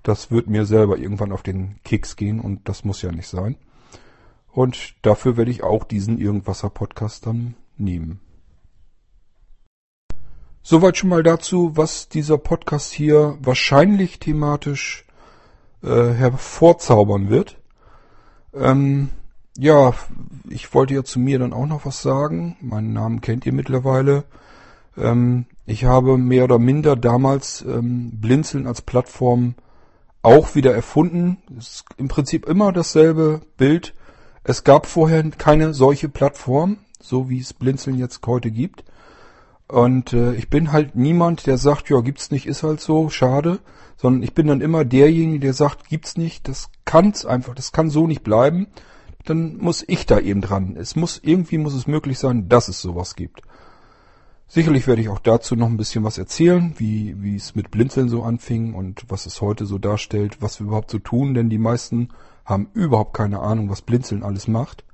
[0.06, 3.56] Das wird mir selber irgendwann auf den Keks gehen und das muss ja nicht sein.
[4.52, 8.20] Und dafür werde ich auch diesen Irgendwasser Podcast dann nehmen.
[10.62, 15.06] Soweit schon mal dazu, was dieser Podcast hier wahrscheinlich thematisch
[15.82, 17.60] äh, hervorzaubern wird.
[18.54, 19.10] Ähm,
[19.58, 19.96] ja,
[20.48, 22.58] ich wollte ja zu mir dann auch noch was sagen.
[22.62, 24.24] Meinen Namen kennt ihr mittlerweile.
[24.96, 29.56] Ähm, ich habe mehr oder minder damals ähm, Blinzeln als Plattform
[30.26, 31.38] auch wieder erfunden.
[31.58, 33.94] ist im Prinzip immer dasselbe Bild.
[34.44, 38.84] Es gab vorher keine solche Plattform, so wie es Blinzeln jetzt heute gibt.
[39.68, 43.60] Und äh, ich bin halt niemand, der sagt, ja, gibt's nicht, ist halt so, schade,
[43.98, 47.90] sondern ich bin dann immer derjenige, der sagt, gibt's nicht, das kann's einfach, das kann
[47.90, 48.68] so nicht bleiben.
[49.26, 50.76] Dann muss ich da eben dran.
[50.78, 53.42] Es muss irgendwie muss es möglich sein, dass es sowas gibt.
[54.48, 58.10] Sicherlich werde ich auch dazu noch ein bisschen was erzählen, wie wie es mit Blinzeln
[58.10, 61.58] so anfing und was es heute so darstellt, was wir überhaupt so tun, denn die
[61.58, 62.10] meisten
[62.46, 64.86] haben überhaupt keine Ahnung, was Blinzeln alles macht.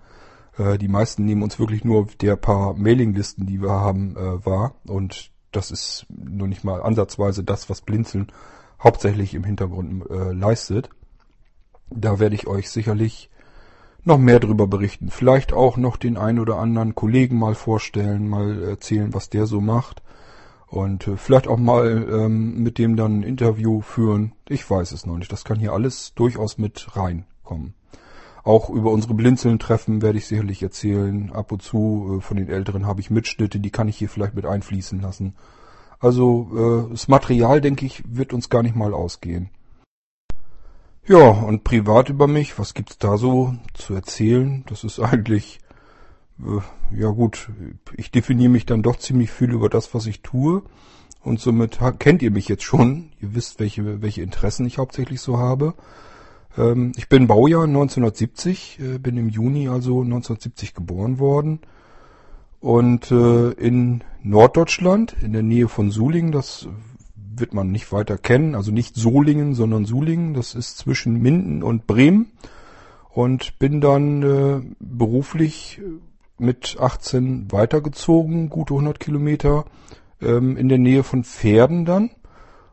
[0.57, 4.75] Äh, die meisten nehmen uns wirklich nur der paar Mailinglisten, die wir haben, äh, wahr.
[4.87, 8.31] Und das ist nur nicht mal ansatzweise das, was Blinzeln
[8.81, 10.89] hauptsächlich im Hintergrund äh, leistet.
[11.89, 13.29] Da werde ich euch sicherlich
[14.03, 15.09] noch mehr darüber berichten.
[15.09, 19.61] Vielleicht auch noch den einen oder anderen Kollegen mal vorstellen, mal erzählen, was der so
[19.61, 20.01] macht.
[20.67, 24.33] Und äh, vielleicht auch mal ähm, mit dem dann ein Interview führen.
[24.47, 25.31] Ich weiß es noch nicht.
[25.31, 27.73] Das kann hier alles durchaus mit reinkommen.
[28.43, 31.31] Auch über unsere Blinzeln-Treffen werde ich sicherlich erzählen.
[31.31, 34.33] Ab und zu äh, von den Älteren habe ich Mitschnitte, die kann ich hier vielleicht
[34.33, 35.35] mit einfließen lassen.
[35.99, 39.49] Also äh, das Material, denke ich, wird uns gar nicht mal ausgehen.
[41.07, 44.63] Ja, und privat über mich, was gibt's da so zu erzählen?
[44.67, 45.59] Das ist eigentlich,
[46.39, 46.61] äh,
[46.95, 47.49] ja gut,
[47.97, 50.61] ich definiere mich dann doch ziemlich viel über das, was ich tue.
[51.23, 53.11] Und somit kennt ihr mich jetzt schon.
[53.19, 55.73] Ihr wisst, welche, welche Interessen ich hauptsächlich so habe.
[56.57, 61.59] Ähm, ich bin Baujahr 1970, äh, bin im Juni also 1970 geboren worden.
[62.59, 66.67] Und äh, in Norddeutschland, in der Nähe von Sulingen, das
[67.41, 71.87] wird man nicht weiter kennen, also nicht Solingen, sondern Sulingen, das ist zwischen Minden und
[71.87, 72.31] Bremen.
[73.09, 75.81] Und bin dann äh, beruflich
[76.37, 79.65] mit 18 weitergezogen, gute 100 Kilometer,
[80.21, 82.11] ähm, in der Nähe von Pferden dann.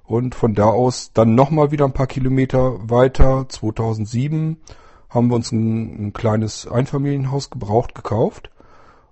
[0.05, 4.57] Und von da aus dann nochmal wieder ein paar Kilometer weiter, 2007,
[5.11, 8.51] haben wir uns ein, ein kleines Einfamilienhaus gebraucht gekauft.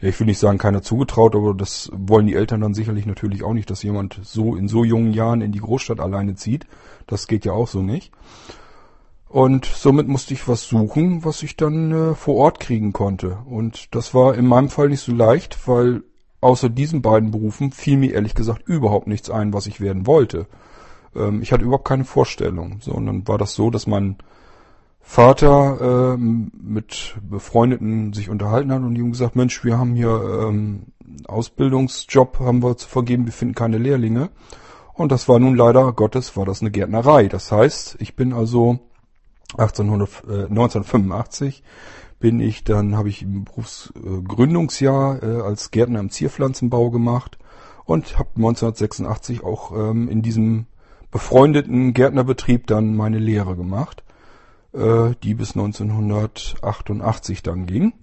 [0.00, 3.42] ja, ich will nicht sagen, keiner zugetraut, aber das wollen die Eltern dann sicherlich natürlich
[3.42, 6.66] auch nicht, dass jemand so in so jungen Jahren in die Großstadt alleine zieht.
[7.08, 8.12] Das geht ja auch so nicht.
[9.28, 13.38] Und somit musste ich was suchen, was ich dann äh, vor Ort kriegen konnte.
[13.44, 16.02] Und das war in meinem Fall nicht so leicht, weil
[16.40, 20.46] außer diesen beiden Berufen fiel mir ehrlich gesagt überhaupt nichts ein, was ich werden wollte.
[21.14, 22.78] Ähm, ich hatte überhaupt keine Vorstellung.
[22.80, 24.16] So, und dann war das so, dass mein
[25.00, 30.48] Vater äh, mit Befreundeten sich unterhalten hat und die haben gesagt, Mensch, wir haben hier
[30.48, 30.86] ähm,
[31.26, 34.30] Ausbildungsjob, haben wir zu vergeben, wir finden keine Lehrlinge.
[34.94, 37.28] Und das war nun leider Gottes, war das eine Gärtnerei.
[37.28, 38.80] Das heißt, ich bin also
[39.56, 41.62] 1800, äh, 1985
[42.20, 47.38] bin ich, dann habe ich im Berufsgründungsjahr äh, als Gärtner im Zierpflanzenbau gemacht
[47.84, 50.66] und habe 1986 auch ähm, in diesem
[51.10, 54.02] befreundeten Gärtnerbetrieb dann meine Lehre gemacht,
[54.72, 57.94] äh, die bis 1988 dann ging.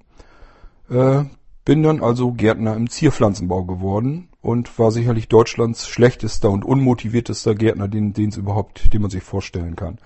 [0.89, 1.25] Äh,
[1.65, 7.87] bin dann also Gärtner im Zierpflanzenbau geworden und war sicherlich Deutschlands schlechtester und unmotiviertester Gärtner,
[7.87, 9.97] den es überhaupt, den man sich vorstellen kann.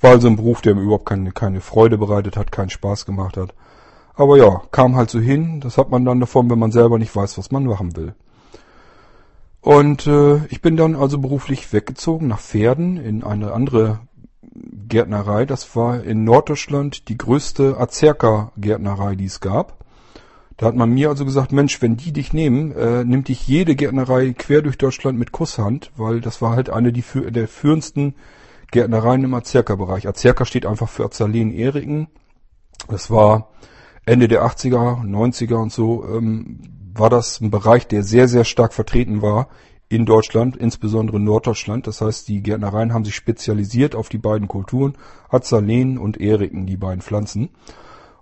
[0.00, 3.36] War also ein Beruf, der mir überhaupt keine, keine Freude bereitet hat, keinen Spaß gemacht
[3.36, 3.54] hat.
[4.14, 5.60] Aber ja, kam halt so hin.
[5.60, 8.14] Das hat man dann davon, wenn man selber nicht weiß, was man machen will.
[9.60, 14.00] Und äh, ich bin dann also beruflich weggezogen nach Pferden in eine andere
[14.88, 15.44] Gärtnerei.
[15.44, 19.84] Das war in Norddeutschland die größte Azerka-Gärtnerei, die es gab.
[20.56, 23.76] Da hat man mir also gesagt, Mensch, wenn die dich nehmen, äh, nimmt dich jede
[23.76, 28.14] Gärtnerei quer durch Deutschland mit Kusshand, weil das war halt eine die, der führendsten
[28.70, 30.08] Gärtnereien im Azerka-Bereich.
[30.08, 32.08] Azerka steht einfach für Azaleen Eriken.
[32.88, 33.50] Das war
[34.04, 36.60] Ende der 80er, 90er und so, ähm,
[36.94, 39.48] war das ein Bereich, der sehr, sehr stark vertreten war
[39.88, 41.86] in Deutschland, insbesondere in Norddeutschland.
[41.86, 44.94] Das heißt, die Gärtnereien haben sich spezialisiert auf die beiden Kulturen,
[45.28, 47.50] Azaleen und Eriken, die beiden Pflanzen.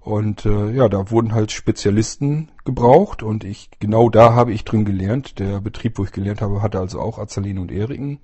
[0.00, 4.84] Und äh, ja, da wurden halt Spezialisten gebraucht und ich genau da habe ich drin
[4.84, 5.38] gelernt.
[5.38, 8.20] Der Betrieb, wo ich gelernt habe, hatte also auch Azaleen und Eriken.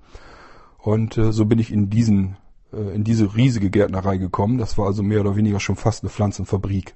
[0.81, 2.37] Und äh, so bin ich in diesen,
[2.73, 4.57] äh, in diese riesige Gärtnerei gekommen.
[4.57, 6.95] Das war also mehr oder weniger schon fast eine Pflanzenfabrik.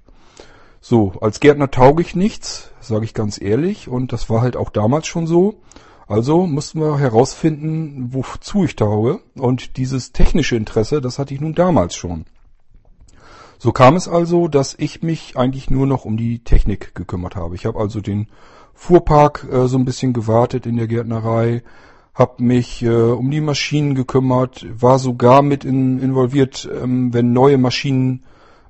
[0.82, 4.70] So, als Gärtner tauge ich nichts, sage ich ganz ehrlich, und das war halt auch
[4.70, 5.62] damals schon so.
[6.08, 9.22] Also mussten wir herausfinden, wozu ich tauge.
[9.36, 12.26] Und dieses technische Interesse, das hatte ich nun damals schon.
[13.58, 17.56] So kam es also, dass ich mich eigentlich nur noch um die Technik gekümmert habe.
[17.56, 18.28] Ich habe also den
[18.76, 21.64] Fuhrpark äh, so ein bisschen gewartet in der Gärtnerei,
[22.16, 27.58] habe mich äh, um die Maschinen gekümmert, war sogar mit in, involviert, ähm, wenn neue
[27.58, 28.24] Maschinen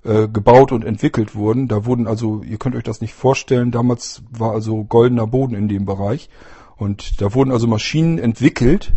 [0.03, 1.67] äh, gebaut und entwickelt wurden.
[1.67, 5.67] Da wurden also, ihr könnt euch das nicht vorstellen, damals war also goldener Boden in
[5.67, 6.29] dem Bereich.
[6.75, 8.93] Und da wurden also Maschinen entwickelt,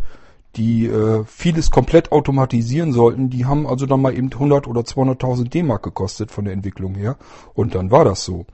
[0.56, 3.30] die äh, vieles komplett automatisieren sollten.
[3.30, 7.16] Die haben also dann mal eben 100 oder 200.000 D-Mark gekostet von der Entwicklung her.
[7.54, 8.46] Und dann war das so.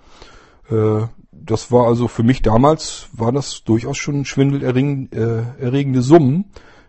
[0.70, 1.06] Äh,
[1.44, 6.46] das war also für mich damals, war das durchaus schon schwindelerregende äh, Summen,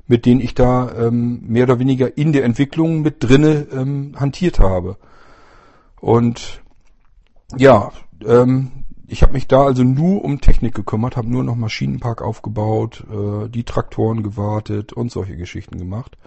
[0.08, 4.60] mit denen ich da ähm, mehr oder weniger in der Entwicklung mit drinne ähm, hantiert
[4.60, 4.98] habe.
[6.00, 6.62] Und
[7.58, 7.92] ja,
[8.26, 8.72] ähm,
[9.08, 13.50] ich habe mich da also nur um Technik gekümmert, habe nur noch Maschinenpark aufgebaut, äh,
[13.50, 16.18] die Traktoren gewartet und solche Geschichten gemacht.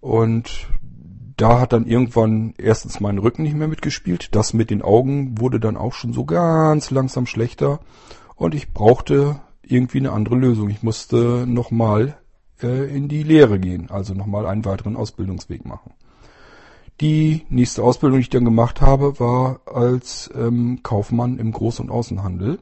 [0.00, 0.68] Und
[1.38, 4.34] da hat dann irgendwann erstens mein Rücken nicht mehr mitgespielt.
[4.34, 7.78] Das mit den Augen wurde dann auch schon so ganz langsam schlechter.
[8.34, 10.68] Und ich brauchte irgendwie eine andere Lösung.
[10.68, 12.18] Ich musste nochmal
[12.60, 15.92] äh, in die Lehre gehen, also nochmal einen weiteren Ausbildungsweg machen.
[17.00, 21.90] Die nächste Ausbildung, die ich dann gemacht habe, war als ähm, Kaufmann im Groß- und
[21.90, 22.58] Außenhandel.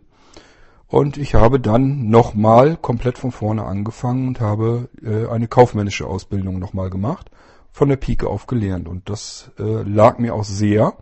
[0.87, 6.59] Und ich habe dann nochmal komplett von vorne angefangen und habe äh, eine kaufmännische Ausbildung
[6.59, 7.31] nochmal gemacht,
[7.77, 8.89] von der Pike auf gelernt.
[8.89, 10.95] Und das äh, lag mir auch sehr.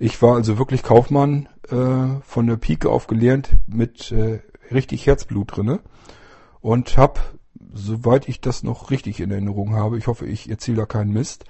[0.00, 4.40] Ich war also wirklich Kaufmann äh, von der Pike auf gelernt mit äh,
[4.72, 5.78] richtig Herzblut drinne
[6.60, 7.20] und habe,
[7.72, 11.44] soweit ich das noch richtig in Erinnerung habe, ich hoffe, ich erzähle da keinen Mist,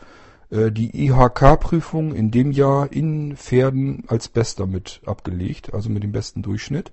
[0.51, 6.13] äh, die IHK-Prüfung in dem Jahr in Pferden als Bester mit abgelegt, also mit dem
[6.13, 6.93] besten Durchschnitt.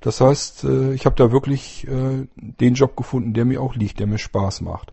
[0.00, 3.98] Das heißt, äh, ich habe da wirklich äh, den Job gefunden, der mir auch liegt,
[3.98, 4.92] der mir Spaß macht.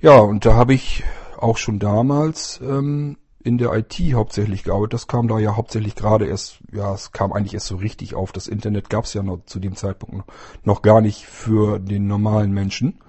[0.00, 1.04] Ja, und da habe ich
[1.36, 4.94] auch schon damals ähm, in der IT hauptsächlich gearbeitet.
[4.94, 8.32] Das kam da ja hauptsächlich gerade erst, ja, es kam eigentlich erst so richtig auf.
[8.32, 10.30] Das Internet gab es ja noch zu dem Zeitpunkt
[10.64, 13.00] noch gar nicht für den normalen Menschen.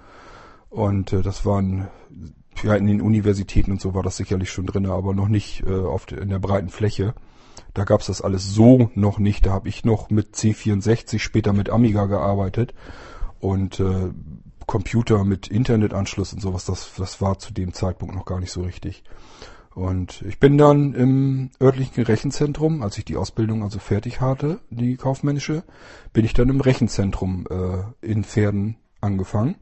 [0.69, 1.87] Und äh, das waren
[2.63, 5.73] ja, in den Universitäten und so war das sicherlich schon drin, aber noch nicht äh,
[5.73, 7.13] auf de, in der breiten Fläche.
[7.73, 9.45] Da gab's das alles so noch nicht.
[9.45, 12.73] Da habe ich noch mit C64, später mit Amiga gearbeitet
[13.39, 14.11] und äh,
[14.71, 18.61] Computer mit Internetanschluss und sowas, das, das war zu dem Zeitpunkt noch gar nicht so
[18.61, 19.03] richtig.
[19.75, 24.95] Und ich bin dann im örtlichen Rechenzentrum, als ich die Ausbildung also fertig hatte, die
[24.95, 25.63] kaufmännische,
[26.13, 29.55] bin ich dann im Rechenzentrum äh, in Pferden angefangen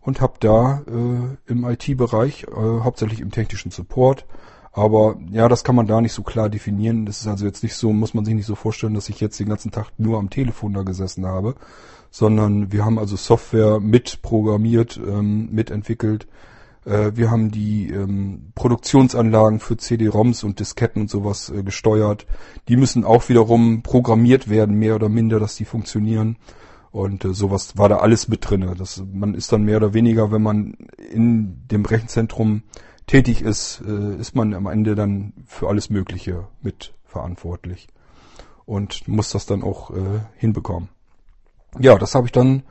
[0.00, 4.24] und habe da äh, im IT-Bereich, äh, hauptsächlich im technischen Support,
[4.72, 7.04] aber ja, das kann man da nicht so klar definieren.
[7.04, 9.38] Das ist also jetzt nicht so, muss man sich nicht so vorstellen, dass ich jetzt
[9.38, 11.56] den ganzen Tag nur am Telefon da gesessen habe,
[12.10, 16.26] sondern wir haben also Software mitprogrammiert, ähm, mitentwickelt.
[16.84, 22.26] Äh, wir haben die ähm, Produktionsanlagen für CD-ROMs und Disketten und sowas äh, gesteuert.
[22.68, 26.36] Die müssen auch wiederum programmiert werden, mehr oder minder, dass die funktionieren.
[26.90, 28.74] Und äh, sowas war da alles mit drinne.
[28.76, 30.76] Das, man ist dann mehr oder weniger, wenn man
[31.12, 32.62] in dem Rechenzentrum
[33.06, 37.88] tätig ist, äh, ist man am Ende dann für alles Mögliche mit verantwortlich
[38.64, 40.88] und muss das dann auch äh, hinbekommen.
[41.78, 42.62] Ja, das habe ich dann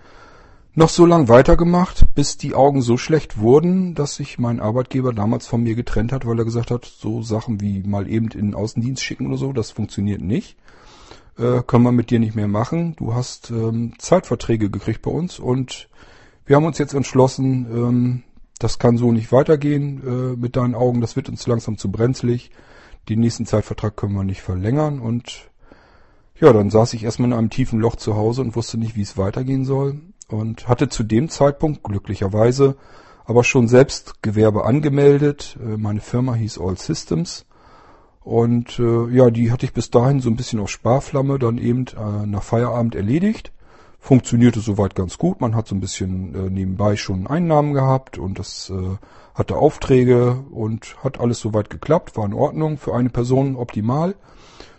[0.74, 5.48] noch so lang weitergemacht, bis die Augen so schlecht wurden, dass sich mein Arbeitgeber damals
[5.48, 8.56] von mir getrennt hat, weil er gesagt hat, so Sachen wie mal eben in den
[8.56, 10.58] Außendienst schicken oder so, das funktioniert nicht
[11.38, 12.96] äh, können wir mit dir nicht mehr machen.
[12.96, 15.90] Du hast ähm, Zeitverträge gekriegt bei uns und
[16.46, 18.24] wir haben uns jetzt entschlossen, ähm,
[18.60, 21.02] das kann so nicht weitergehen äh, mit deinen Augen.
[21.02, 22.52] Das wird uns langsam zu brenzlig.
[23.10, 25.50] Den nächsten Zeitvertrag können wir nicht verlängern und
[26.40, 29.02] ja, dann saß ich erstmal in einem tiefen Loch zu Hause und wusste nicht, wie
[29.02, 32.76] es weitergehen soll und hatte zu dem Zeitpunkt glücklicherweise
[33.26, 35.58] aber schon selbst Gewerbe angemeldet.
[35.60, 37.46] Äh, meine Firma hieß All Systems
[38.22, 41.86] und äh, ja, die hatte ich bis dahin so ein bisschen auf Sparflamme dann eben
[41.88, 43.52] äh, nach Feierabend erledigt.
[44.00, 45.42] Funktionierte soweit ganz gut.
[45.42, 48.98] Man hat so ein bisschen äh, nebenbei schon Einnahmen gehabt und das äh,
[49.34, 54.16] hatte Aufträge und hat alles soweit geklappt, war in Ordnung für eine Person optimal.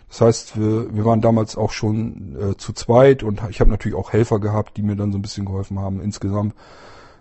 [0.09, 3.97] Das heißt, wir, wir waren damals auch schon äh, zu zweit und ich habe natürlich
[3.97, 6.01] auch Helfer gehabt, die mir dann so ein bisschen geholfen haben.
[6.01, 6.55] Insgesamt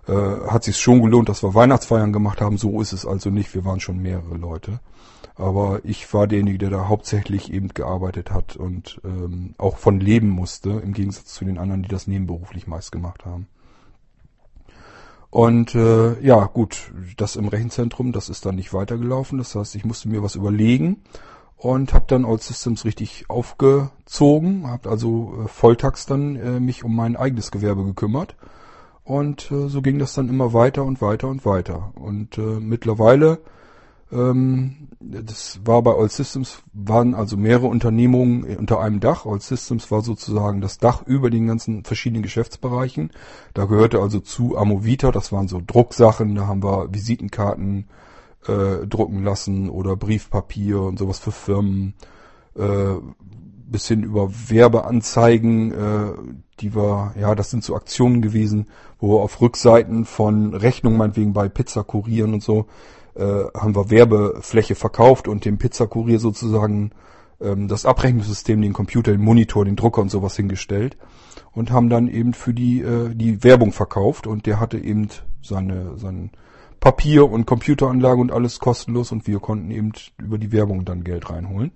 [0.06, 2.58] äh, hat sich schon gelohnt, dass wir Weihnachtsfeiern gemacht haben.
[2.58, 3.54] So ist es also nicht.
[3.54, 4.80] Wir waren schon mehrere Leute.
[5.34, 10.30] Aber ich war derjenige, der da hauptsächlich eben gearbeitet hat und ähm, auch von leben
[10.30, 13.48] musste, im Gegensatz zu den anderen, die das nebenberuflich meist gemacht haben.
[15.28, 19.36] Und äh, ja, gut, das im Rechenzentrum, das ist dann nicht weitergelaufen.
[19.36, 21.02] Das heißt, ich musste mir was überlegen.
[21.56, 26.94] Und habe dann All Systems richtig aufgezogen, habe also äh, volltags dann äh, mich um
[26.94, 28.36] mein eigenes Gewerbe gekümmert
[29.04, 33.38] und äh, so ging das dann immer weiter und weiter und weiter und äh, mittlerweile
[34.12, 39.26] ähm, das war bei All Systems waren also mehrere Unternehmungen unter einem Dach.
[39.26, 43.10] All Systems war sozusagen das Dach über den ganzen verschiedenen Geschäftsbereichen.
[43.54, 47.88] Da gehörte also zu Amovita, das waren so Drucksachen, da haben wir Visitenkarten,
[48.48, 51.94] äh, drucken lassen oder Briefpapier und sowas für Firmen,
[52.56, 52.94] äh,
[53.68, 56.12] bis hin über Werbeanzeigen, äh,
[56.60, 58.66] die wir, ja, das sind so Aktionen gewesen,
[58.98, 62.66] wo wir auf Rückseiten von Rechnungen, meinetwegen bei Pizzakurieren und so,
[63.14, 66.92] äh, haben wir Werbefläche verkauft und dem Pizzakurier sozusagen
[67.40, 70.96] ähm, das Abrechnungssystem, den Computer, den Monitor, den Drucker und sowas hingestellt
[71.52, 75.08] und haben dann eben für die äh, die Werbung verkauft und der hatte eben
[75.42, 76.30] seine sein
[76.80, 81.30] Papier und Computeranlage und alles kostenlos und wir konnten eben über die Werbung dann Geld
[81.30, 81.72] reinholen.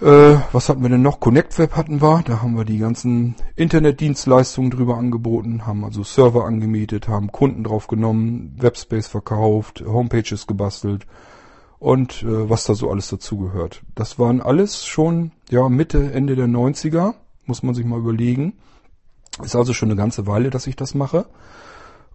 [0.00, 1.20] Äh, was hatten wir denn noch?
[1.20, 2.22] Connect Web hatten wir.
[2.26, 7.86] Da haben wir die ganzen Internetdienstleistungen drüber angeboten, haben also Server angemietet, haben Kunden drauf
[7.86, 11.06] genommen, Webspace verkauft, Homepages gebastelt
[11.78, 13.82] und äh, was da so alles dazugehört.
[13.94, 17.14] Das waren alles schon ja Mitte, Ende der 90er,
[17.46, 18.52] muss man sich mal überlegen.
[19.42, 21.26] Ist also schon eine ganze Weile, dass ich das mache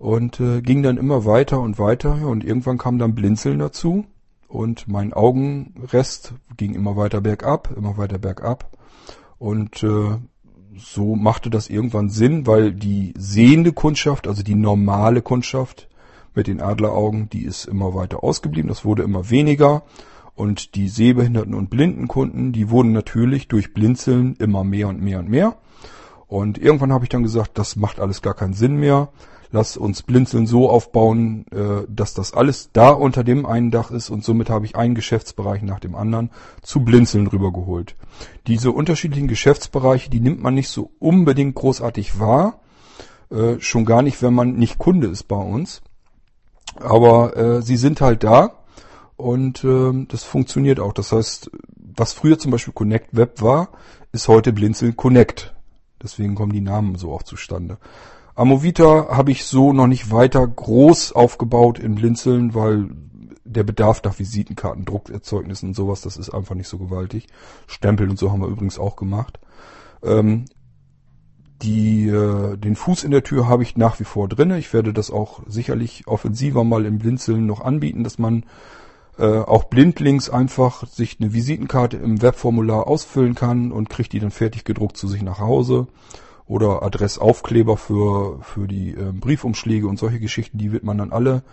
[0.01, 4.05] und äh, ging dann immer weiter und weiter und irgendwann kam dann Blinzeln dazu.
[4.47, 8.71] Und mein Augenrest ging immer weiter bergab, immer weiter bergab.
[9.37, 10.17] Und äh,
[10.75, 15.87] so machte das irgendwann Sinn, weil die sehende Kundschaft, also die normale Kundschaft
[16.33, 19.83] mit den Adleraugen, die ist immer weiter ausgeblieben, das wurde immer weniger.
[20.33, 25.19] Und die Sehbehinderten und blinden Kunden, die wurden natürlich durch Blinzeln immer mehr und mehr
[25.19, 25.57] und mehr.
[26.27, 29.09] Und irgendwann habe ich dann gesagt, das macht alles gar keinen Sinn mehr
[29.51, 34.09] lass uns Blinzeln so aufbauen, äh, dass das alles da unter dem einen Dach ist
[34.09, 36.31] und somit habe ich einen Geschäftsbereich nach dem anderen
[36.61, 37.95] zu Blinzeln rübergeholt.
[38.47, 42.61] Diese unterschiedlichen Geschäftsbereiche, die nimmt man nicht so unbedingt großartig wahr,
[43.29, 45.81] äh, schon gar nicht, wenn man nicht Kunde ist bei uns.
[46.75, 48.63] Aber äh, sie sind halt da
[49.17, 50.93] und äh, das funktioniert auch.
[50.93, 53.69] Das heißt, was früher zum Beispiel Connect Web war,
[54.11, 55.53] ist heute Blinzeln Connect.
[56.01, 57.77] Deswegen kommen die Namen so auch zustande.
[58.35, 62.89] Amovita habe ich so noch nicht weiter groß aufgebaut in Blinzeln, weil
[63.43, 67.27] der Bedarf nach Visitenkarten, Druckerzeugnissen und sowas, das ist einfach nicht so gewaltig.
[67.67, 69.39] Stempel und so haben wir übrigens auch gemacht.
[70.03, 70.45] Ähm,
[71.61, 74.57] die, äh, den Fuß in der Tür habe ich nach wie vor drinne.
[74.57, 78.45] Ich werde das auch sicherlich offensiver mal im Blinzeln noch anbieten, dass man
[79.19, 84.31] äh, auch blindlings einfach sich eine Visitenkarte im Webformular ausfüllen kann und kriegt die dann
[84.31, 85.87] fertig gedruckt zu sich nach Hause
[86.51, 91.43] oder Adressaufkleber für, für die äh, Briefumschläge und solche Geschichten, die wird man dann alle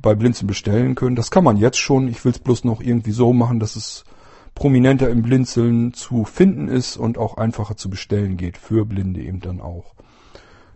[0.00, 1.16] bei Blinzeln bestellen können.
[1.16, 2.06] Das kann man jetzt schon.
[2.06, 4.04] Ich will es bloß noch irgendwie so machen, dass es
[4.54, 8.58] prominenter im Blinzeln zu finden ist und auch einfacher zu bestellen geht.
[8.58, 9.94] Für Blinde eben dann auch.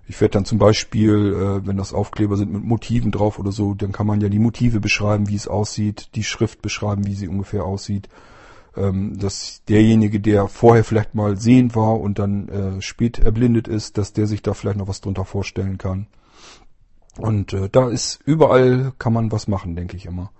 [0.09, 3.75] Ich werde dann zum Beispiel, äh, wenn das Aufkleber sind mit Motiven drauf oder so,
[3.75, 7.29] dann kann man ja die Motive beschreiben, wie es aussieht, die Schrift beschreiben, wie sie
[7.29, 8.09] ungefähr aussieht
[8.77, 13.99] ähm, dass derjenige, der vorher vielleicht mal sehend war und dann äh, spät erblindet ist,
[13.99, 16.07] dass der sich da vielleicht noch was drunter vorstellen kann.
[17.18, 20.31] Und äh, da ist überall kann man was machen, denke ich immer.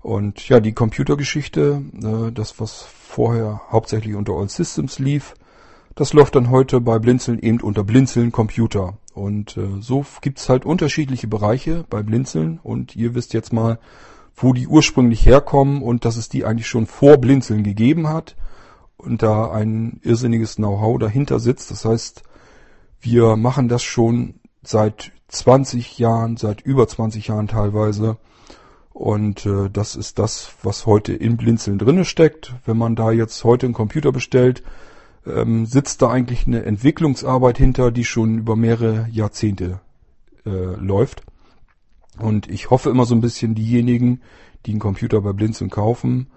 [0.00, 5.34] Und ja, die Computergeschichte, äh, das was vorher hauptsächlich unter All Systems lief,
[5.94, 8.98] das läuft dann heute bei Blinzeln eben unter Blinzeln Computer.
[9.14, 12.58] Und äh, so gibt's halt unterschiedliche Bereiche bei Blinzeln.
[12.62, 13.78] Und ihr wisst jetzt mal,
[14.34, 18.36] wo die ursprünglich herkommen und dass es die eigentlich schon vor Blinzeln gegeben hat
[18.96, 21.70] und da ein irrsinniges Know-how dahinter sitzt.
[21.70, 22.22] Das heißt,
[23.00, 28.16] wir machen das schon seit 20 Jahren, seit über 20 Jahren teilweise.
[28.92, 32.54] Und äh, das ist das, was heute in Blinzeln drinne steckt.
[32.64, 34.62] Wenn man da jetzt heute einen Computer bestellt,
[35.26, 39.80] ähm, sitzt da eigentlich eine Entwicklungsarbeit hinter, die schon über mehrere Jahrzehnte
[40.44, 41.22] äh, läuft.
[42.18, 44.20] Und ich hoffe immer so ein bisschen diejenigen,
[44.66, 46.28] die einen Computer bei Blinzeln kaufen,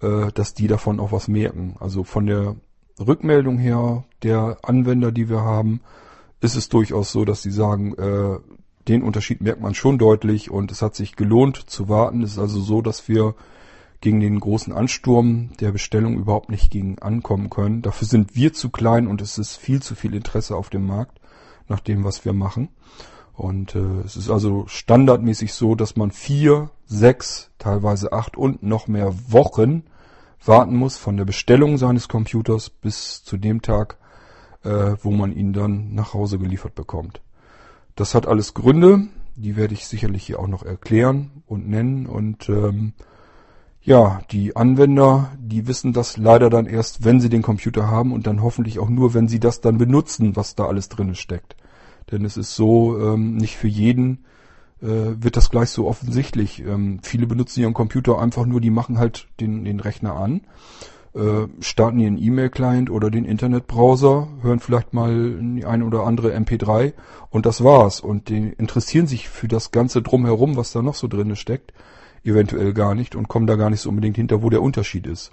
[0.00, 1.76] äh, dass die davon auch was merken.
[1.80, 2.56] Also von der
[3.00, 5.80] Rückmeldung her der Anwender, die wir haben,
[6.40, 8.38] ist es durchaus so, dass sie sagen, äh,
[8.88, 12.22] den Unterschied merkt man schon deutlich und es hat sich gelohnt zu warten.
[12.22, 13.34] Es ist also so, dass wir
[14.00, 17.82] gegen den großen Ansturm der Bestellung überhaupt nicht gegen ankommen können.
[17.82, 21.20] Dafür sind wir zu klein und es ist viel zu viel Interesse auf dem Markt
[21.68, 22.68] nach dem, was wir machen.
[23.34, 28.88] Und äh, es ist also standardmäßig so, dass man vier, sechs, teilweise acht und noch
[28.88, 29.84] mehr Wochen
[30.44, 33.96] warten muss von der Bestellung seines Computers bis zu dem Tag,
[34.64, 37.22] äh, wo man ihn dann nach Hause geliefert bekommt.
[37.96, 39.06] Das hat alles Gründe,
[39.36, 42.06] die werde ich sicherlich hier auch noch erklären und nennen.
[42.06, 42.92] Und ähm,
[43.84, 48.26] Ja, die Anwender, die wissen das leider dann erst, wenn sie den Computer haben und
[48.28, 51.56] dann hoffentlich auch nur, wenn sie das dann benutzen, was da alles drin steckt.
[52.10, 54.24] Denn es ist so, ähm, nicht für jeden
[54.80, 56.60] äh, wird das gleich so offensichtlich.
[56.60, 60.42] Ähm, viele benutzen ihren Computer einfach nur, die machen halt den, den Rechner an,
[61.14, 66.92] äh, starten ihren E-Mail-Client oder den Internetbrowser, hören vielleicht mal eine oder andere MP3
[67.30, 68.00] und das war's.
[68.00, 71.72] Und die interessieren sich für das Ganze drumherum, was da noch so drin steckt
[72.24, 75.32] eventuell gar nicht und komme da gar nicht so unbedingt hinter, wo der Unterschied ist.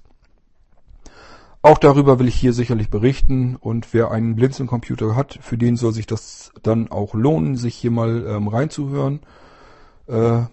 [1.61, 5.91] Auch darüber will ich hier sicherlich berichten und wer einen Blinzeln-Computer hat, für den soll
[5.91, 9.19] sich das dann auch lohnen, sich hier mal ähm, reinzuhören
[10.07, 10.43] äh,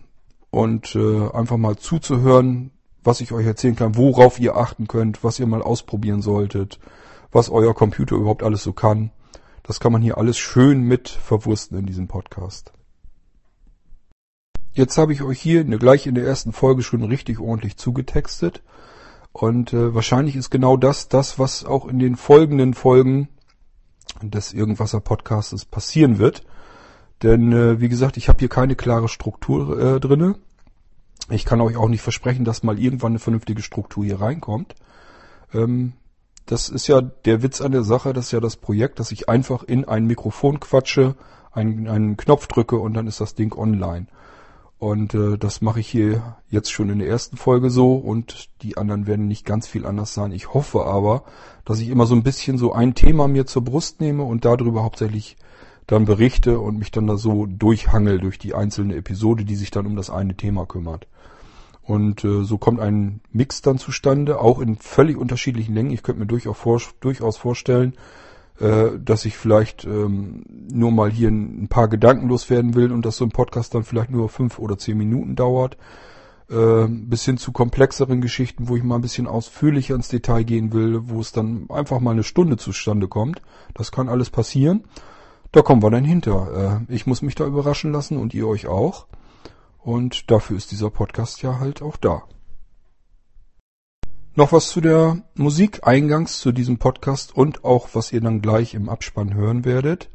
[0.50, 2.72] und äh, einfach mal zuzuhören,
[3.04, 6.80] was ich euch erzählen kann, worauf ihr achten könnt, was ihr mal ausprobieren solltet,
[7.30, 9.12] was euer Computer überhaupt alles so kann.
[9.62, 12.72] Das kann man hier alles schön mit verwursten in diesem Podcast.
[14.72, 18.62] Jetzt habe ich euch hier ne, gleich in der ersten Folge schon richtig ordentlich zugetextet.
[19.36, 23.28] Und äh, wahrscheinlich ist genau das das, was auch in den folgenden Folgen
[24.22, 26.42] des Irgendwasser Podcasts passieren wird.
[27.22, 30.36] Denn äh, wie gesagt, ich habe hier keine klare Struktur äh, drinne.
[31.28, 34.74] Ich kann euch auch nicht versprechen, dass mal irgendwann eine vernünftige Struktur hier reinkommt.
[35.52, 35.92] Ähm,
[36.46, 39.28] das ist ja der Witz an der Sache, das ist ja das Projekt, dass ich
[39.28, 41.14] einfach in ein Mikrofon quatsche,
[41.52, 44.06] einen, einen Knopf drücke und dann ist das Ding online.
[44.78, 48.76] Und äh, das mache ich hier jetzt schon in der ersten Folge so und die
[48.76, 50.32] anderen werden nicht ganz viel anders sein.
[50.32, 51.24] Ich hoffe aber,
[51.64, 54.82] dass ich immer so ein bisschen so ein Thema mir zur Brust nehme und darüber
[54.82, 55.38] hauptsächlich
[55.86, 59.86] dann berichte und mich dann da so durchhangel durch die einzelne Episode, die sich dann
[59.86, 61.06] um das eine Thema kümmert.
[61.82, 65.92] Und äh, so kommt ein Mix dann zustande, auch in völlig unterschiedlichen Längen.
[65.92, 67.94] Ich könnte mir durchaus, vor, durchaus vorstellen,
[68.58, 73.24] dass ich vielleicht ähm, nur mal hier ein, paar Gedanken loswerden will und dass so
[73.24, 75.76] ein Podcast dann vielleicht nur fünf oder zehn Minuten dauert.
[76.48, 80.72] Äh, bis hin zu komplexeren Geschichten, wo ich mal ein bisschen ausführlicher ins Detail gehen
[80.72, 83.42] will, wo es dann einfach mal eine Stunde zustande kommt.
[83.74, 84.84] Das kann alles passieren.
[85.50, 86.84] Da kommen wir dann hinter.
[86.88, 89.06] Äh, ich muss mich da überraschen lassen und ihr euch auch.
[89.82, 92.22] Und dafür ist dieser Podcast ja halt auch da.
[94.38, 98.74] Noch was zu der Musik eingangs zu diesem Podcast und auch was ihr dann gleich
[98.74, 100.10] im Abspann hören werdet.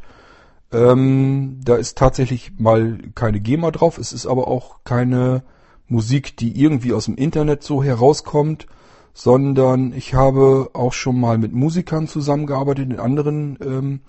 [0.71, 3.97] Ähm, da ist tatsächlich mal keine GEMA drauf.
[3.97, 5.41] Es ist aber auch keine
[5.87, 8.67] Musik, die irgendwie aus dem Internet so herauskommt,
[9.11, 14.01] sondern ich habe auch schon mal mit Musikern zusammengearbeitet in anderen ähm,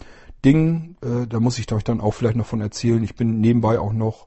[0.44, 0.98] Dingen.
[1.00, 3.02] Äh, da muss ich euch dann auch vielleicht noch von erzählen.
[3.02, 4.26] Ich bin nebenbei auch noch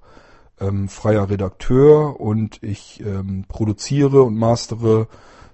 [0.60, 5.08] ähm, freier Redakteur und ich ähm, produziere und mastere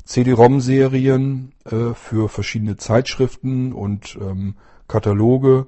[0.04, 4.56] CD-ROM-Serien äh, für verschiedene Zeitschriften und ähm,
[4.88, 5.68] Kataloge.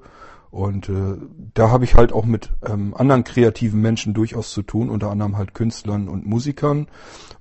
[0.52, 1.18] Und äh,
[1.54, 5.38] da habe ich halt auch mit ähm, anderen kreativen Menschen durchaus zu tun, unter anderem
[5.38, 6.88] halt Künstlern und Musikern.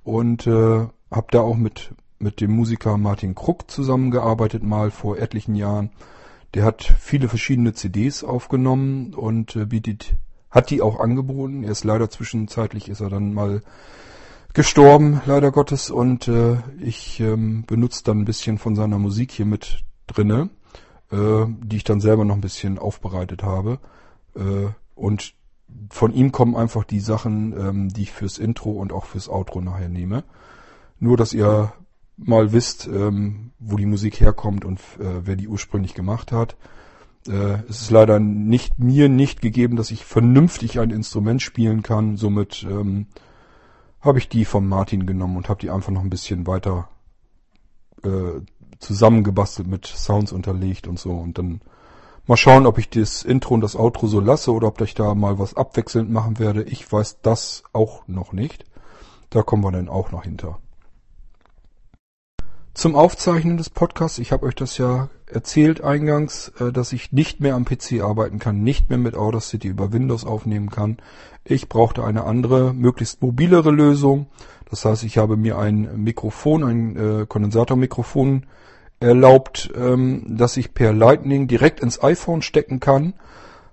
[0.03, 5.55] Und äh, habe da auch mit, mit dem Musiker Martin Kruck zusammengearbeitet, mal vor etlichen
[5.55, 5.91] Jahren.
[6.53, 10.15] Der hat viele verschiedene CDs aufgenommen und äh, bietet,
[10.49, 11.63] hat die auch angeboten.
[11.63, 13.61] Er ist leider zwischenzeitlich ist er dann mal
[14.53, 19.45] gestorben, leider Gottes, und äh, ich ähm, benutze dann ein bisschen von seiner Musik hier
[19.45, 20.49] mit drinne,
[21.11, 23.79] äh, die ich dann selber noch ein bisschen aufbereitet habe.
[24.35, 25.33] Äh, und
[25.89, 29.61] von ihm kommen einfach die Sachen, ähm, die ich fürs Intro und auch fürs Outro
[29.61, 30.23] nachher nehme.
[30.99, 31.73] Nur, dass ihr
[32.17, 36.55] mal wisst, ähm, wo die Musik herkommt und äh, wer die ursprünglich gemacht hat.
[37.27, 42.17] Äh, es ist leider nicht mir nicht gegeben, dass ich vernünftig ein Instrument spielen kann.
[42.17, 43.07] Somit ähm,
[44.03, 46.89] habe ich die von Martin genommen und habe die einfach noch ein bisschen weiter
[48.03, 48.41] äh,
[48.79, 51.11] zusammengebastelt mit Sounds unterlegt und so.
[51.11, 51.61] Und dann
[52.27, 55.15] mal schauen, ob ich das Intro und das Outro so lasse oder ob ich da
[55.15, 56.63] mal was abwechselnd machen werde.
[56.63, 58.65] Ich weiß das auch noch nicht.
[59.29, 60.59] Da kommen wir dann auch noch hinter.
[62.73, 67.39] Zum Aufzeichnen des Podcasts, ich habe euch das ja erzählt eingangs, äh, dass ich nicht
[67.39, 70.97] mehr am PC arbeiten kann, nicht mehr mit Audacity über Windows aufnehmen kann.
[71.43, 74.27] Ich brauchte eine andere, möglichst mobilere Lösung.
[74.69, 78.45] Das heißt, ich habe mir ein Mikrofon, ein äh, Kondensatormikrofon
[78.99, 83.13] erlaubt, ähm, dass ich per Lightning direkt ins iPhone stecken kann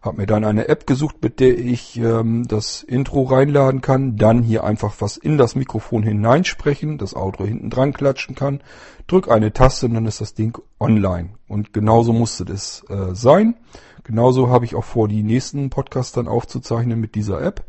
[0.03, 4.43] habe mir dann eine App gesucht, mit der ich ähm, das Intro reinladen kann, dann
[4.43, 8.61] hier einfach was in das Mikrofon hineinsprechen, das Outro hinten dran klatschen kann,
[9.07, 11.31] drück eine Taste und dann ist das Ding online.
[11.49, 13.57] Und genauso musste das äh, sein.
[14.05, 17.65] Genauso habe ich auch vor, die nächsten Podcasts dann aufzuzeichnen mit dieser App.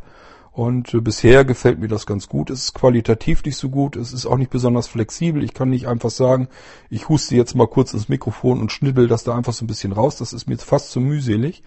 [0.54, 2.50] Und äh, bisher gefällt mir das ganz gut.
[2.50, 3.96] Es ist qualitativ nicht so gut.
[3.98, 5.44] Es ist auch nicht besonders flexibel.
[5.44, 6.48] Ich kann nicht einfach sagen,
[6.90, 9.92] ich huste jetzt mal kurz ins Mikrofon und schnibbel das da einfach so ein bisschen
[9.92, 10.18] raus.
[10.18, 11.64] Das ist mir fast zu mühselig.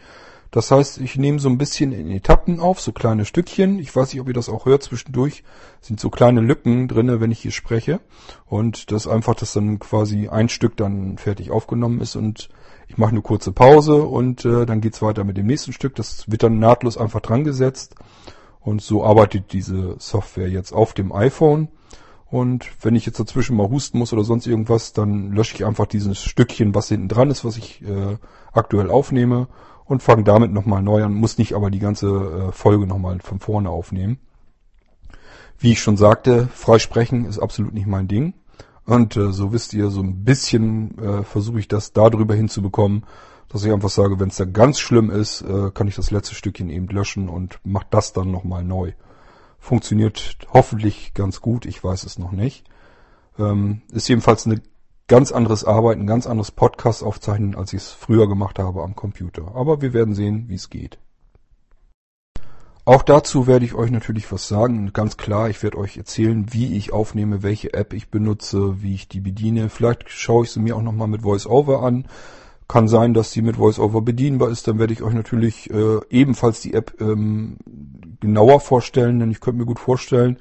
[0.55, 3.81] Das heißt, ich nehme so ein bisschen in Etappen auf, so kleine Stückchen.
[3.81, 5.43] Ich weiß nicht, ob ihr das auch hört zwischendurch.
[5.81, 7.99] Sind so kleine Lücken drinne, wenn ich hier spreche.
[8.47, 12.51] Und das einfach, dass dann quasi ein Stück dann fertig aufgenommen ist und
[12.87, 15.97] ich mache eine kurze Pause und äh, dann geht's weiter mit dem nächsten Stück.
[15.97, 17.97] Das wird dann nahtlos einfach dran gesetzt.
[18.61, 21.67] Und so arbeitet diese Software jetzt auf dem iPhone.
[22.31, 25.87] Und wenn ich jetzt dazwischen mal husten muss oder sonst irgendwas, dann lösche ich einfach
[25.87, 28.19] dieses Stückchen, was hinten dran ist, was ich äh,
[28.53, 29.49] aktuell aufnehme
[29.87, 33.39] und fange damit nochmal neu an, muss nicht aber die ganze äh, Folge nochmal von
[33.39, 34.19] vorne aufnehmen.
[35.59, 38.35] Wie ich schon sagte, freisprechen ist absolut nicht mein Ding.
[38.87, 43.05] Und äh, so wisst ihr, so ein bisschen äh, versuche ich das darüber hinzubekommen,
[43.49, 46.35] dass ich einfach sage, wenn es da ganz schlimm ist, äh, kann ich das letzte
[46.35, 48.93] Stückchen eben löschen und mache das dann nochmal neu.
[49.59, 52.67] Funktioniert hoffentlich ganz gut, ich weiß es noch nicht.
[53.39, 54.61] Ähm, ist jedenfalls eine
[55.09, 59.55] ganz anderes Arbeiten, ganz anderes Podcast aufzeichnen, als ich es früher gemacht habe am Computer.
[59.55, 60.99] Aber wir werden sehen, wie es geht.
[62.87, 64.93] Auch dazu werde ich euch natürlich was sagen.
[64.93, 69.09] Ganz klar, ich werde euch erzählen, wie ich aufnehme, welche App ich benutze, wie ich
[69.09, 69.71] die bediene.
[69.71, 72.07] Vielleicht schaue ich sie mir auch nochmal mit VoiceOver an.
[72.69, 74.69] Kann sein, dass die mit VoiceOver bedienbar ist.
[74.69, 77.57] Dann werde ich euch natürlich äh, ebenfalls die App ähm,
[78.21, 80.39] genauer vorstellen, denn ich könnte mir gut vorstellen,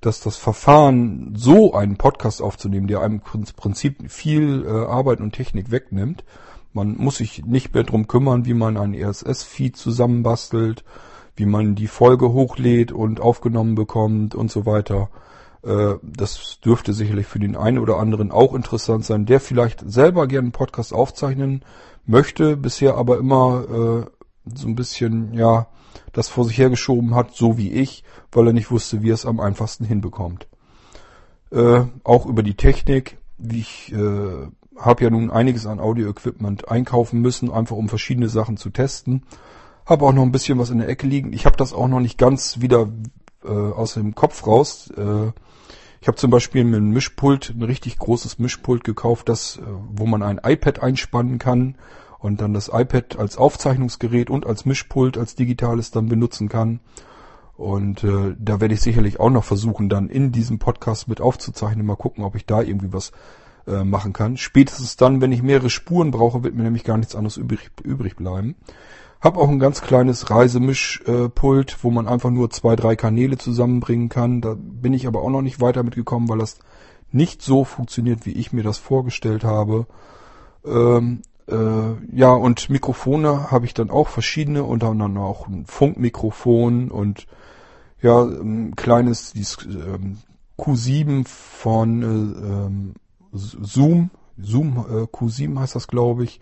[0.00, 5.32] dass das Verfahren, so einen Podcast aufzunehmen, der einem im Prinzip viel äh, Arbeit und
[5.32, 6.24] Technik wegnimmt,
[6.72, 10.84] man muss sich nicht mehr drum kümmern, wie man einen RSS-Feed zusammenbastelt,
[11.34, 15.08] wie man die Folge hochlädt und aufgenommen bekommt und so weiter.
[15.62, 20.26] Äh, das dürfte sicherlich für den einen oder anderen auch interessant sein, der vielleicht selber
[20.26, 21.64] gerne einen Podcast aufzeichnen
[22.06, 23.64] möchte, bisher aber immer
[24.06, 25.66] äh, so ein bisschen, ja,
[26.12, 29.26] das vor sich hergeschoben hat, so wie ich, weil er nicht wusste, wie er es
[29.26, 30.48] am einfachsten hinbekommt.
[31.50, 37.20] Äh, auch über die Technik, wie ich äh, habe ja nun einiges an Audio-Equipment einkaufen
[37.20, 39.22] müssen, einfach um verschiedene Sachen zu testen.
[39.86, 41.32] Habe auch noch ein bisschen was in der Ecke liegen.
[41.32, 42.88] Ich habe das auch noch nicht ganz wieder
[43.44, 44.92] äh, aus dem Kopf raus.
[44.96, 45.32] Äh,
[46.00, 50.06] ich habe zum Beispiel mir ein Mischpult, ein richtig großes Mischpult gekauft, das, äh, wo
[50.06, 51.76] man ein iPad einspannen kann
[52.18, 56.80] und dann das iPad als Aufzeichnungsgerät und als Mischpult, als digitales dann benutzen kann.
[57.56, 61.84] Und äh, da werde ich sicherlich auch noch versuchen, dann in diesem Podcast mit aufzuzeichnen.
[61.84, 63.12] Mal gucken, ob ich da irgendwie was
[63.66, 64.36] äh, machen kann.
[64.36, 68.16] Spätestens dann, wenn ich mehrere Spuren brauche, wird mir nämlich gar nichts anderes übrig, übrig
[68.16, 68.54] bleiben.
[69.20, 74.08] Hab auch ein ganz kleines Reisemischpult, äh, wo man einfach nur zwei, drei Kanäle zusammenbringen
[74.08, 74.40] kann.
[74.40, 76.60] Da bin ich aber auch noch nicht weiter mitgekommen, weil das
[77.10, 79.86] nicht so funktioniert, wie ich mir das vorgestellt habe.
[80.64, 86.90] Ähm, äh, ja, und Mikrofone habe ich dann auch verschiedene, unter anderem auch ein Funkmikrofon
[86.90, 87.26] und
[88.00, 90.18] ja, ein kleines dieses, ähm,
[90.58, 92.94] Q7 von äh, ähm,
[93.32, 94.10] Zoom.
[94.36, 96.40] Zoom äh, Q7 heißt das, glaube ich.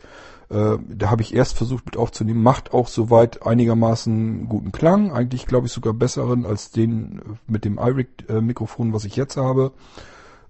[0.49, 5.13] Äh, da habe ich erst versucht mit aufzunehmen, macht auch soweit einigermaßen guten Klang.
[5.13, 9.73] Eigentlich glaube ich sogar besseren als den mit dem iRig-Mikrofon, was ich jetzt habe.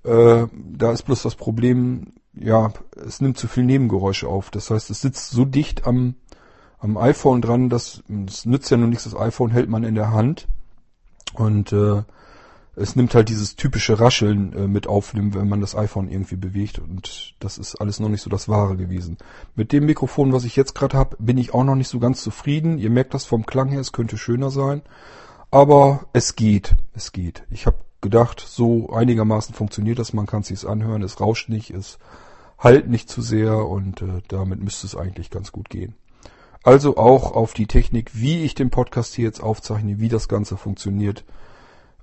[0.05, 2.73] Äh, da ist bloß das Problem, ja,
[3.05, 4.51] es nimmt zu viel Nebengeräusche auf.
[4.51, 6.15] Das heißt, es sitzt so dicht am,
[6.79, 10.13] am iPhone dran, dass es nützt ja nur nichts, das iPhone hält man in der
[10.13, 10.47] Hand.
[11.35, 12.03] Und äh,
[12.77, 16.79] es nimmt halt dieses typische Rascheln äh, mit auf, wenn man das iPhone irgendwie bewegt.
[16.79, 19.17] Und das ist alles noch nicht so das Wahre gewesen.
[19.55, 22.23] Mit dem Mikrofon, was ich jetzt gerade habe, bin ich auch noch nicht so ganz
[22.23, 22.79] zufrieden.
[22.79, 24.83] Ihr merkt das vom Klang her, es könnte schöner sein.
[25.51, 27.45] Aber es geht, es geht.
[27.51, 31.71] Ich habe gedacht, so einigermaßen funktioniert das, man kann es sich anhören, es rauscht nicht,
[31.71, 31.99] es
[32.59, 35.95] halt nicht zu sehr und äh, damit müsste es eigentlich ganz gut gehen.
[36.63, 40.57] Also auch auf die Technik, wie ich den Podcast hier jetzt aufzeichne, wie das Ganze
[40.57, 41.25] funktioniert,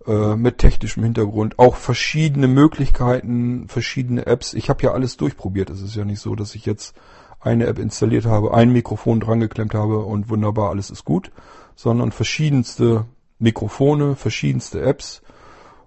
[0.08, 4.54] äh, mit technischem Hintergrund, auch verschiedene Möglichkeiten, verschiedene Apps.
[4.54, 5.70] Ich habe ja alles durchprobiert.
[5.70, 6.96] Es ist ja nicht so, dass ich jetzt
[7.40, 11.32] eine App installiert habe, ein Mikrofon drangeklemmt habe und wunderbar, alles ist gut,
[11.76, 13.06] sondern verschiedenste
[13.40, 15.22] Mikrofone, verschiedenste Apps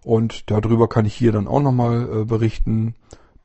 [0.04, 2.94] und darüber kann ich hier dann auch nochmal äh, berichten.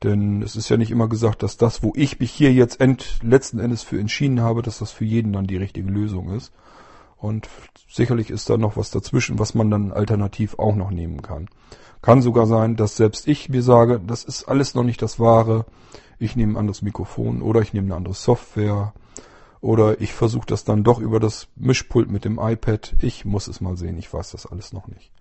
[0.02, 3.20] Denn es ist ja nicht immer gesagt, dass das, wo ich mich hier jetzt end,
[3.22, 6.52] letzten Endes für entschieden habe, dass das für jeden dann die richtige Lösung ist.
[7.16, 7.48] Und
[7.88, 11.48] sicherlich ist da noch was dazwischen, was man dann alternativ auch noch nehmen kann.
[12.00, 15.66] Kann sogar sein, dass selbst ich mir sage, das ist alles noch nicht das Wahre.
[16.18, 18.92] Ich nehme ein anderes Mikrofon oder ich nehme eine andere Software
[19.60, 22.96] oder ich versuche das dann doch über das Mischpult mit dem iPad.
[23.00, 25.12] Ich muss es mal sehen, ich weiß das alles noch nicht.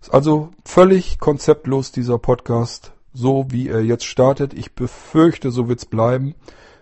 [0.00, 4.52] Ist also völlig konzeptlos dieser Podcast so wie er jetzt startet.
[4.52, 6.34] Ich befürchte, so wird's bleiben.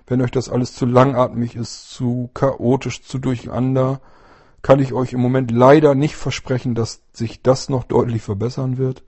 [0.07, 4.01] Wenn euch das alles zu langatmig ist, zu chaotisch, zu durcheinander,
[4.63, 9.05] kann ich euch im Moment leider nicht versprechen, dass sich das noch deutlich verbessern wird.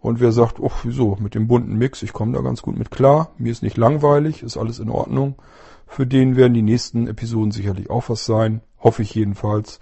[0.00, 2.90] Und wer sagt, ach wieso, mit dem bunten Mix, ich komme da ganz gut mit
[2.90, 5.36] klar, mir ist nicht langweilig, ist alles in Ordnung,
[5.86, 8.62] Für den werden die nächsten Episoden sicherlich auch was sein.
[8.80, 9.78] Hoffe ich jedenfalls.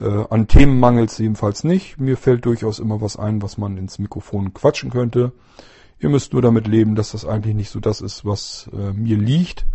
[0.00, 2.00] Äh, an Themen mangelt es jedenfalls nicht.
[2.00, 5.32] Mir fällt durchaus immer was ein, was man ins Mikrofon quatschen könnte.
[6.02, 9.16] Ihr müsst nur damit leben, dass das eigentlich nicht so das ist, was äh, mir
[9.16, 9.66] liegt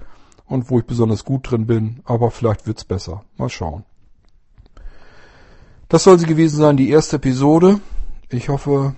[0.45, 2.01] und wo ich besonders gut drin bin.
[2.03, 3.23] Aber vielleicht wird's besser.
[3.38, 3.86] Mal schauen.
[5.88, 7.80] Das soll sie gewesen sein, die erste Episode.
[8.30, 8.95] Ich hoffe,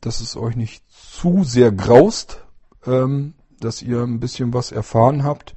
[0.00, 2.42] dass es euch nicht zu sehr graust,
[2.86, 5.54] ähm, dass ihr ein bisschen was erfahren habt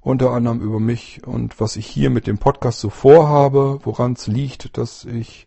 [0.00, 4.26] unter anderem über mich und was ich hier mit dem Podcast so vorhabe, woran es
[4.26, 5.46] liegt, dass ich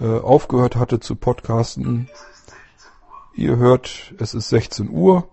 [0.00, 2.08] äh, aufgehört hatte zu podcasten.
[3.36, 5.28] Ihr hört, es ist 16 Uhr.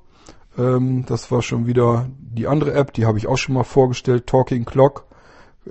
[0.57, 4.27] Ähm, das war schon wieder die andere App, die habe ich auch schon mal vorgestellt,
[4.27, 5.05] Talking Clock.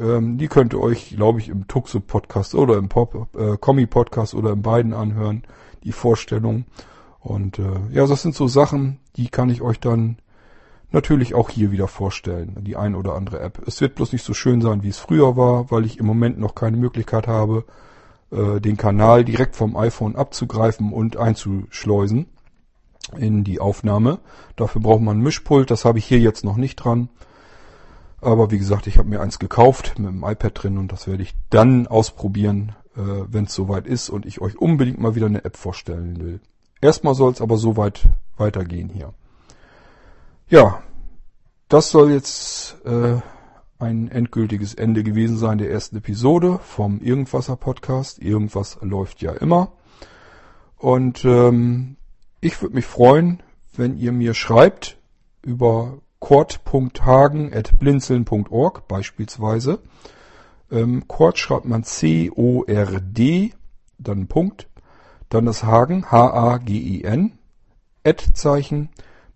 [0.01, 3.85] Ähm, die könnt ihr euch, glaube ich, im Tuxo Podcast oder im Pop, äh, Kommi
[3.85, 5.43] Podcast oder in beiden anhören,
[5.85, 6.65] die Vorstellung.
[7.21, 10.17] Und äh, ja, das sind so Sachen, die kann ich euch dann
[10.91, 13.61] natürlich auch hier wieder vorstellen, die ein oder andere App.
[13.67, 16.39] Es wird bloß nicht so schön sein, wie es früher war, weil ich im Moment
[16.39, 17.65] noch keine Möglichkeit habe,
[18.33, 22.27] äh, den Kanal direkt vom iPhone abzugreifen und einzuschleusen
[23.17, 24.19] in die Aufnahme.
[24.57, 27.09] Dafür braucht man ein Mischpult, das habe ich hier jetzt noch nicht dran.
[28.21, 31.23] Aber wie gesagt, ich habe mir eins gekauft mit dem iPad drin und das werde
[31.23, 35.45] ich dann ausprobieren, äh, wenn es soweit ist und ich euch unbedingt mal wieder eine
[35.45, 36.41] App vorstellen will.
[36.81, 39.13] Erstmal soll es aber soweit weitergehen hier.
[40.49, 40.83] Ja,
[41.69, 43.17] das soll jetzt äh,
[43.83, 48.21] ein endgültiges Ende gewesen sein der ersten Episode vom Irgendwasser Podcast.
[48.21, 49.73] Irgendwas läuft ja immer.
[50.79, 51.97] Und ähm,
[52.41, 53.43] ich würde mich freuen,
[53.77, 54.99] wenn ihr mir schreibt
[55.43, 59.81] über cord.hagen.blinzeln.org beispielsweise.
[60.71, 63.53] Ähm, Cord schreibt man C-O-R-D,
[63.99, 64.69] dann Punkt,
[65.29, 67.33] dann das Hagen, H-A-G-I-N,
[68.05, 68.89] Ad-Zeichen,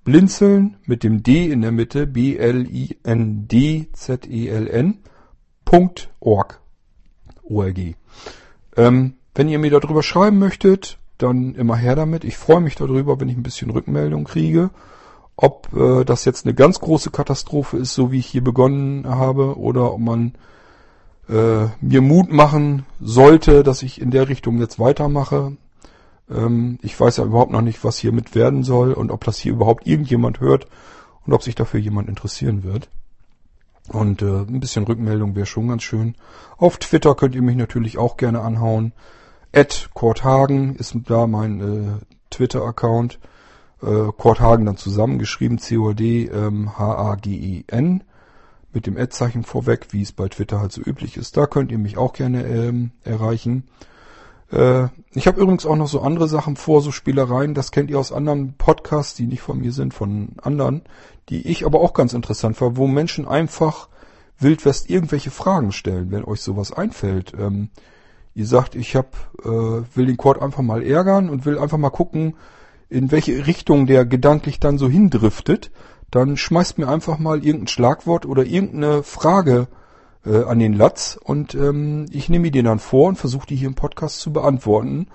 [0.06, 2.98] Blinzeln mit dem D in der Mitte, B-L-I-N-D-Z-E-L-N,
[5.64, 6.60] Punkt org.
[7.42, 7.96] O-R-G.
[8.76, 12.22] Ähm, wenn ihr mir darüber schreiben möchtet, dann immer her damit.
[12.22, 14.70] Ich freue mich darüber, wenn ich ein bisschen Rückmeldung kriege.
[15.34, 19.58] Ob äh, das jetzt eine ganz große Katastrophe ist, so wie ich hier begonnen habe,
[19.58, 20.34] oder ob man
[21.28, 25.56] äh, mir Mut machen sollte, dass ich in der Richtung jetzt weitermache.
[26.30, 29.38] Ähm, ich weiß ja überhaupt noch nicht, was hier mit werden soll und ob das
[29.38, 30.66] hier überhaupt irgendjemand hört
[31.26, 32.88] und ob sich dafür jemand interessieren wird.
[33.88, 36.16] Und äh, ein bisschen Rückmeldung wäre schon ganz schön.
[36.58, 38.92] Auf Twitter könnt ihr mich natürlich auch gerne anhauen.
[39.52, 43.20] Ed Korthagen ist da mein äh, Twitter-Account.
[43.82, 46.70] Äh, Korthagen dann zusammengeschrieben, C-O-D ähm,
[48.72, 51.36] mit dem Ad-Zeichen vorweg, wie es bei Twitter halt so üblich ist.
[51.36, 53.68] Da könnt ihr mich auch gerne ähm, erreichen.
[54.50, 57.98] Äh, ich habe übrigens auch noch so andere Sachen vor, so Spielereien, das kennt ihr
[57.98, 60.82] aus anderen Podcasts, die nicht von mir sind, von anderen,
[61.28, 63.88] die ich aber auch ganz interessant war, wo Menschen einfach
[64.38, 67.32] Wildwest irgendwelche Fragen stellen, wenn euch sowas einfällt.
[67.38, 67.70] Ähm,
[68.34, 71.90] ihr sagt, ich hab, äh, will den Quad einfach mal ärgern und will einfach mal
[71.90, 72.34] gucken,
[72.88, 75.70] in welche Richtung der gedanklich dann so hindriftet,
[76.10, 79.66] dann schmeißt mir einfach mal irgendein Schlagwort oder irgendeine Frage
[80.26, 83.68] äh, an den Latz und ähm, ich nehme die dann vor und versuche die hier
[83.68, 85.08] im Podcast zu beantworten,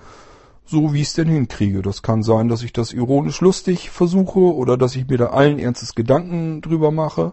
[0.64, 1.82] so wie ich es denn hinkriege.
[1.82, 5.58] Das kann sein, dass ich das ironisch lustig versuche oder dass ich mir da allen
[5.58, 7.32] ernstes Gedanken drüber mache,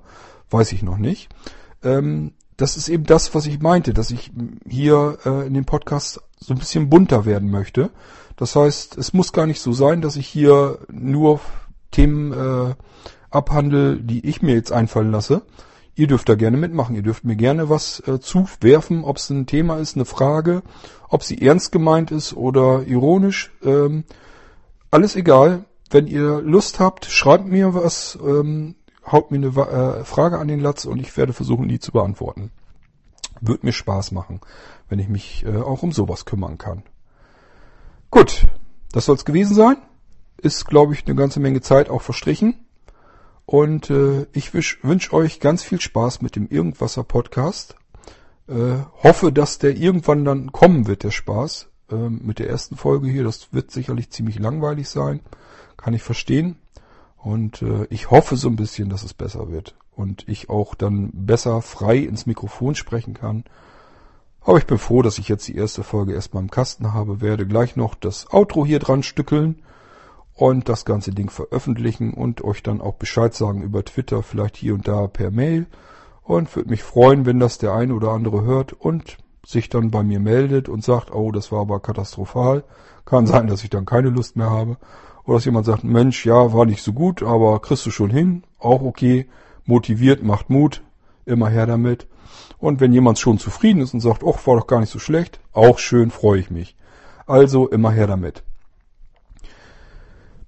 [0.49, 1.29] weiß ich noch nicht.
[1.83, 4.31] Ähm, das ist eben das, was ich meinte, dass ich
[4.67, 7.89] hier äh, in dem Podcast so ein bisschen bunter werden möchte.
[8.35, 11.39] Das heißt, es muss gar nicht so sein, dass ich hier nur
[11.91, 12.75] Themen äh,
[13.29, 15.41] abhandle, die ich mir jetzt einfallen lasse,
[15.99, 16.95] Ihr dürft da gerne mitmachen.
[16.95, 20.63] Ihr dürft mir gerne was äh, zuwerfen, ob es ein Thema ist, eine Frage,
[21.09, 23.51] ob sie ernst gemeint ist oder ironisch.
[23.65, 24.05] Ähm,
[24.91, 25.65] alles egal.
[25.89, 28.75] Wenn ihr Lust habt, schreibt mir was, ähm,
[29.05, 32.51] haut mir eine äh, Frage an den Latz und ich werde versuchen, die zu beantworten.
[33.41, 34.39] Wird mir Spaß machen,
[34.87, 36.83] wenn ich mich äh, auch um sowas kümmern kann.
[38.09, 38.47] Gut,
[38.93, 39.75] das soll's gewesen sein.
[40.37, 42.55] Ist, glaube ich, eine ganze Menge Zeit auch verstrichen.
[43.49, 47.75] Und äh, ich wünsche euch ganz viel Spaß mit dem Irgendwasser Podcast.
[48.47, 51.67] Äh, hoffe, dass der irgendwann dann kommen wird, der Spaß.
[51.91, 55.21] Äh, mit der ersten Folge hier, das wird sicherlich ziemlich langweilig sein.
[55.77, 56.57] Kann ich verstehen.
[57.17, 59.73] Und äh, ich hoffe so ein bisschen, dass es besser wird.
[59.95, 63.45] Und ich auch dann besser frei ins Mikrofon sprechen kann.
[64.41, 67.19] Aber ich bin froh, dass ich jetzt die erste Folge erstmal im Kasten habe.
[67.19, 69.63] Werde gleich noch das Outro hier dran stückeln
[70.39, 74.73] und das ganze Ding veröffentlichen und euch dann auch Bescheid sagen über Twitter, vielleicht hier
[74.73, 75.67] und da per Mail.
[76.23, 80.01] Und würde mich freuen, wenn das der eine oder andere hört und sich dann bei
[80.01, 82.63] mir meldet und sagt, oh, das war aber katastrophal.
[83.03, 84.77] Kann sein, dass ich dann keine Lust mehr habe.
[85.25, 88.43] Oder dass jemand sagt, Mensch, ja, war nicht so gut, aber kriegst du schon hin.
[88.59, 89.27] Auch okay.
[89.65, 90.83] motiviert, macht Mut,
[91.25, 92.07] immer her damit.
[92.59, 95.41] Und wenn jemand schon zufrieden ist und sagt, ach, war doch gar nicht so schlecht,
[95.51, 96.77] auch schön, freue ich mich.
[97.25, 98.43] Also immer her damit.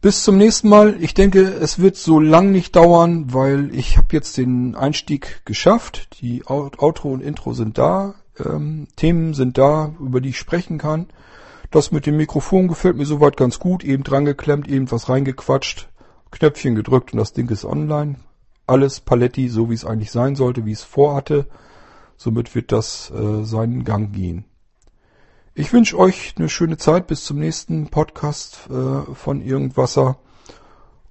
[0.02, 0.96] Bis zum nächsten Mal.
[1.00, 6.20] Ich denke, es wird so lang nicht dauern, weil ich habe jetzt den Einstieg geschafft.
[6.22, 8.16] Die Outro und Intro sind da.
[8.44, 11.06] Ähm, Themen sind da, über die ich sprechen kann.
[11.70, 13.84] Das mit dem Mikrofon gefällt mir soweit ganz gut.
[13.84, 15.88] Eben dran geklemmt, eben was reingequatscht,
[16.32, 18.16] Knöpfchen gedrückt und das Ding ist online.
[18.66, 21.46] Alles Paletti, so wie es eigentlich sein sollte, wie es vorhatte.
[22.18, 24.46] Somit wird das äh, seinen Gang gehen.
[25.54, 30.18] Ich wünsche euch eine schöne Zeit bis zum nächsten Podcast äh, von Irgendwasser.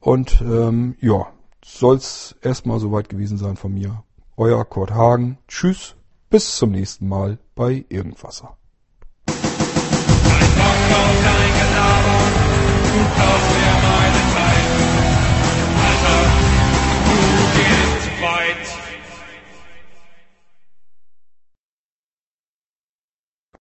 [0.00, 1.26] Und ähm, ja,
[1.62, 4.02] soll es erstmal soweit gewesen sein von mir.
[4.38, 5.36] Euer Kurt Hagen.
[5.46, 5.94] Tschüss,
[6.30, 8.56] bis zum nächsten Mal bei Irgendwasser.
[9.26, 9.34] Ein
[10.54, 12.18] Podcast, ein Gelaber,
[13.64, 13.69] du.